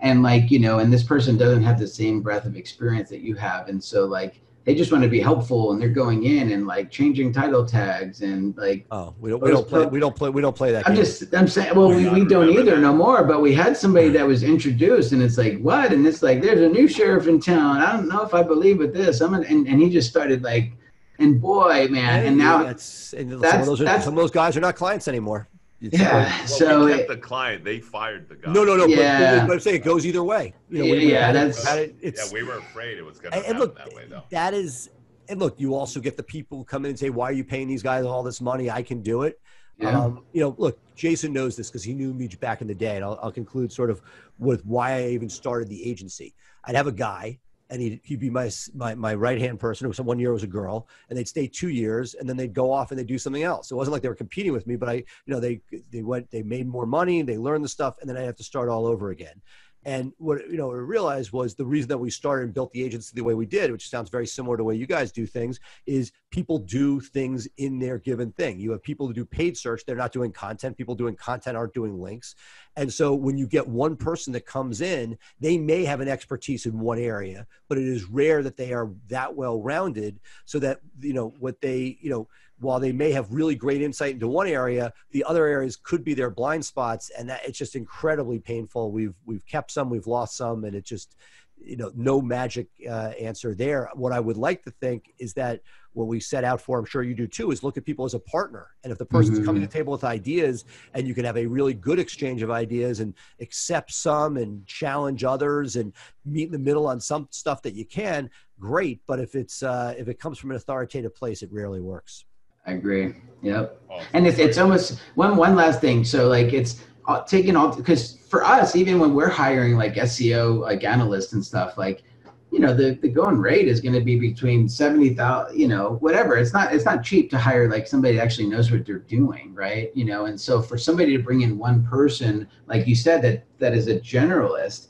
[0.00, 3.20] And like, you know, and this person doesn't have the same breadth of experience that
[3.20, 6.52] you have, and so like they just want to be helpful and they're going in
[6.52, 10.14] and like changing title tags and like oh we don't we don't play we don't
[10.14, 11.04] play we don't play that i'm game.
[11.04, 12.80] just i'm saying well we, we don't either that.
[12.80, 14.12] no more but we had somebody hmm.
[14.14, 15.92] that was introduced and it's like what?
[15.92, 17.78] And it's like there's a new sheriff in town.
[17.78, 19.20] I don't know if i believe with this.
[19.20, 20.72] I'm an, and, and he just started like
[21.18, 24.30] and boy man and now that's, and that's, some, of those are, some of those
[24.30, 25.48] guys are not clients anymore
[25.80, 26.38] yeah.
[26.38, 28.52] Well, so we kept the client, they fired the guy.
[28.52, 28.86] No, no, no.
[28.86, 29.40] Yeah.
[29.40, 30.54] But, but, I'm saying it goes either way.
[30.68, 31.66] You know, yeah, yeah that's.
[31.74, 34.22] It, yeah, we were afraid it was going to happen look, that way, though.
[34.30, 34.90] That is,
[35.28, 37.44] and look, you also get the people who come in and say, "Why are you
[37.44, 38.70] paying these guys all this money?
[38.70, 39.40] I can do it."
[39.78, 39.98] Yeah.
[39.98, 42.96] Um, you know, look, Jason knows this because he knew me back in the day,
[42.96, 44.02] and I'll, I'll conclude sort of
[44.38, 46.34] with why I even started the agency.
[46.64, 47.38] I'd have a guy
[47.70, 49.88] and he'd, he'd be my, my, my right hand person.
[49.88, 52.70] Was one year was a girl, and they'd stay two years, and then they'd go
[52.70, 53.70] off and they'd do something else.
[53.70, 55.60] It wasn't like they were competing with me, but I, you know, they
[55.90, 58.44] they went, they made more money, they learned the stuff, and then I have to
[58.44, 59.40] start all over again.
[59.84, 62.70] And what you know, what I realized was the reason that we started and built
[62.72, 65.10] the agency the way we did, which sounds very similar to the way you guys
[65.10, 68.60] do things, is people do things in their given thing.
[68.60, 70.76] You have people who do paid search, they're not doing content.
[70.76, 72.34] People doing content aren't doing links.
[72.76, 76.66] And so when you get one person that comes in, they may have an expertise
[76.66, 80.80] in one area, but it is rare that they are that well rounded so that,
[81.00, 82.28] you know, what they, you know,
[82.60, 86.14] while they may have really great insight into one area, the other areas could be
[86.14, 88.92] their blind spots, and that it's just incredibly painful.
[88.92, 91.16] We've we've kept some, we've lost some, and it just
[91.62, 93.90] you know no magic uh, answer there.
[93.94, 95.60] What I would like to think is that
[95.92, 98.14] what we set out for, I'm sure you do too, is look at people as
[98.14, 98.68] a partner.
[98.84, 99.46] And if the person's mm-hmm.
[99.46, 100.64] coming to the table with ideas,
[100.94, 105.24] and you can have a really good exchange of ideas and accept some and challenge
[105.24, 105.92] others and
[106.24, 108.30] meet in the middle on some stuff that you can,
[108.60, 109.00] great.
[109.06, 112.24] But if it's uh, if it comes from an authoritative place, it rarely works.
[112.66, 113.14] I agree.
[113.42, 113.80] Yep.
[113.90, 116.04] Oh, and it's, it's almost one one last thing.
[116.04, 120.60] So like it's uh, taking all because for us, even when we're hiring like SEO
[120.60, 122.02] like analysts and stuff, like
[122.50, 125.96] you know the the going rate is going to be between seventy thousand, you know,
[126.00, 126.36] whatever.
[126.36, 129.54] It's not it's not cheap to hire like somebody that actually knows what they're doing,
[129.54, 129.90] right?
[129.94, 133.44] You know, and so for somebody to bring in one person, like you said, that
[133.58, 134.88] that is a generalist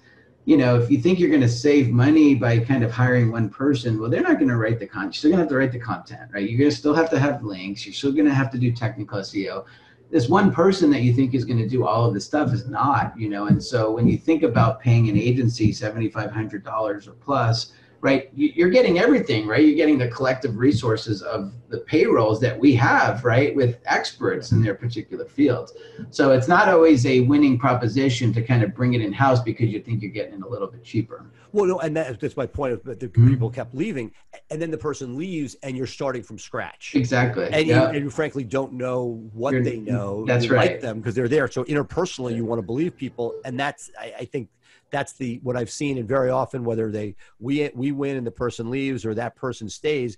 [0.50, 3.48] you know, if you think you're going to save money by kind of hiring one
[3.48, 5.14] person, well, they're not going to write the content.
[5.14, 6.50] You're still going to have to write the content, right?
[6.50, 7.86] You're going to still have to have links.
[7.86, 9.64] You're still going to have to do technical SEO.
[10.10, 12.66] This one person that you think is going to do all of this stuff is
[12.66, 13.46] not, you know.
[13.46, 17.70] And so when you think about paying an agency $7,500 or plus,
[18.00, 18.30] right?
[18.34, 19.62] You're getting everything, right?
[19.62, 24.62] You're getting the collective resources of the payrolls that we have, right, with experts in
[24.62, 25.74] their particular fields.
[26.10, 29.68] So it's not always a winning proposition to kind of bring it in house because
[29.68, 31.30] you think you're getting it a little bit cheaper.
[31.52, 32.72] Well, no, and that, that's my point.
[32.72, 33.28] Of the mm-hmm.
[33.28, 34.12] people kept leaving,
[34.50, 36.92] and then the person leaves, and you're starting from scratch.
[36.94, 37.48] Exactly.
[37.52, 40.24] And, you, and you frankly don't know what you're, they know.
[40.26, 40.72] That's right.
[40.72, 41.50] Like them because they're there.
[41.50, 44.48] So interpersonally, you want to believe people, and that's I, I think
[44.90, 48.30] that's the what I've seen, and very often whether they we we win and the
[48.32, 50.16] person leaves or that person stays,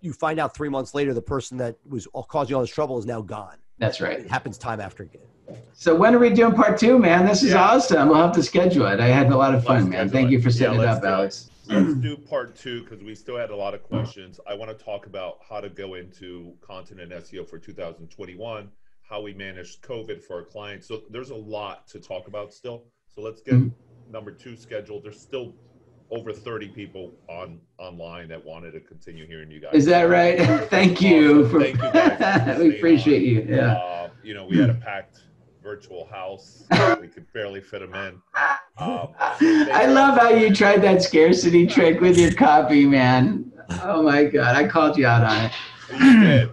[0.00, 3.06] you find out three months later the person that was causing all this trouble is
[3.06, 3.56] now gone.
[3.78, 4.20] That's right.
[4.20, 5.22] It happens time after again.
[5.72, 7.26] So when are we doing part two, man?
[7.26, 7.64] This is yeah.
[7.64, 8.08] awesome.
[8.08, 9.00] We'll have to schedule it.
[9.00, 10.08] I had a lot of fun, let's man.
[10.10, 11.50] Thank you for setting yeah, it up, Alex.
[11.66, 14.38] Let's do part two because we still had a lot of questions.
[14.46, 18.70] I want to talk about how to go into content and SEO for 2021,
[19.02, 20.86] how we managed COVID for our clients.
[20.86, 22.84] So there's a lot to talk about still.
[23.14, 25.04] So let's get mm-hmm number two scheduled.
[25.04, 25.52] There's still
[26.10, 29.74] over 30 people on online that wanted to continue hearing you guys.
[29.74, 30.38] Is that right?
[30.70, 31.48] Thank you.
[31.50, 32.58] For, Thank you guys.
[32.60, 33.48] we appreciate on.
[33.48, 33.56] you.
[33.56, 33.72] Yeah.
[33.72, 35.24] Uh, you know, we had a packed
[35.62, 36.64] virtual house.
[37.00, 38.22] we could barely fit them in.
[38.78, 43.52] Um, I love how you tried that scarcity trick with your copy, man.
[43.82, 44.54] Oh my God.
[44.54, 45.52] I called you out on it.
[46.00, 46.50] You did.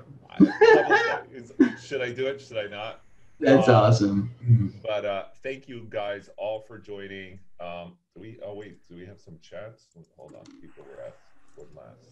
[1.79, 2.41] Should I do it?
[2.41, 3.01] Should I not?
[3.41, 4.71] That's um, awesome.
[4.83, 7.39] But uh, thank you guys all for joining.
[7.59, 8.39] Um, do we?
[8.45, 9.87] Oh wait, do we have some chats?
[10.15, 11.17] Hold on, people were at
[11.55, 12.09] one last.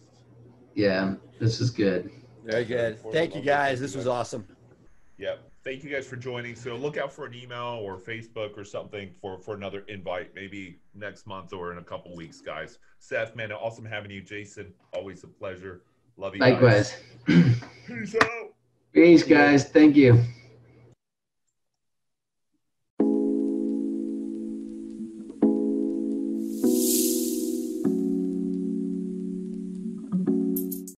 [0.74, 2.10] Yeah, this is good.
[2.44, 2.98] Very good.
[3.12, 3.80] Thank you guys.
[3.80, 4.46] This was awesome.
[5.18, 5.50] Yep.
[5.62, 6.54] Thank you guys for joining.
[6.56, 10.78] So look out for an email or Facebook or something for for another invite, maybe
[10.94, 12.78] next month or in a couple weeks, guys.
[12.98, 14.22] Seth, man, awesome having you.
[14.22, 15.82] Jason, always a pleasure.
[16.16, 16.40] Love you.
[16.40, 16.96] Likewise.
[17.26, 18.54] Peace out.
[18.92, 19.68] Peace, guys.
[19.68, 20.24] Thank you.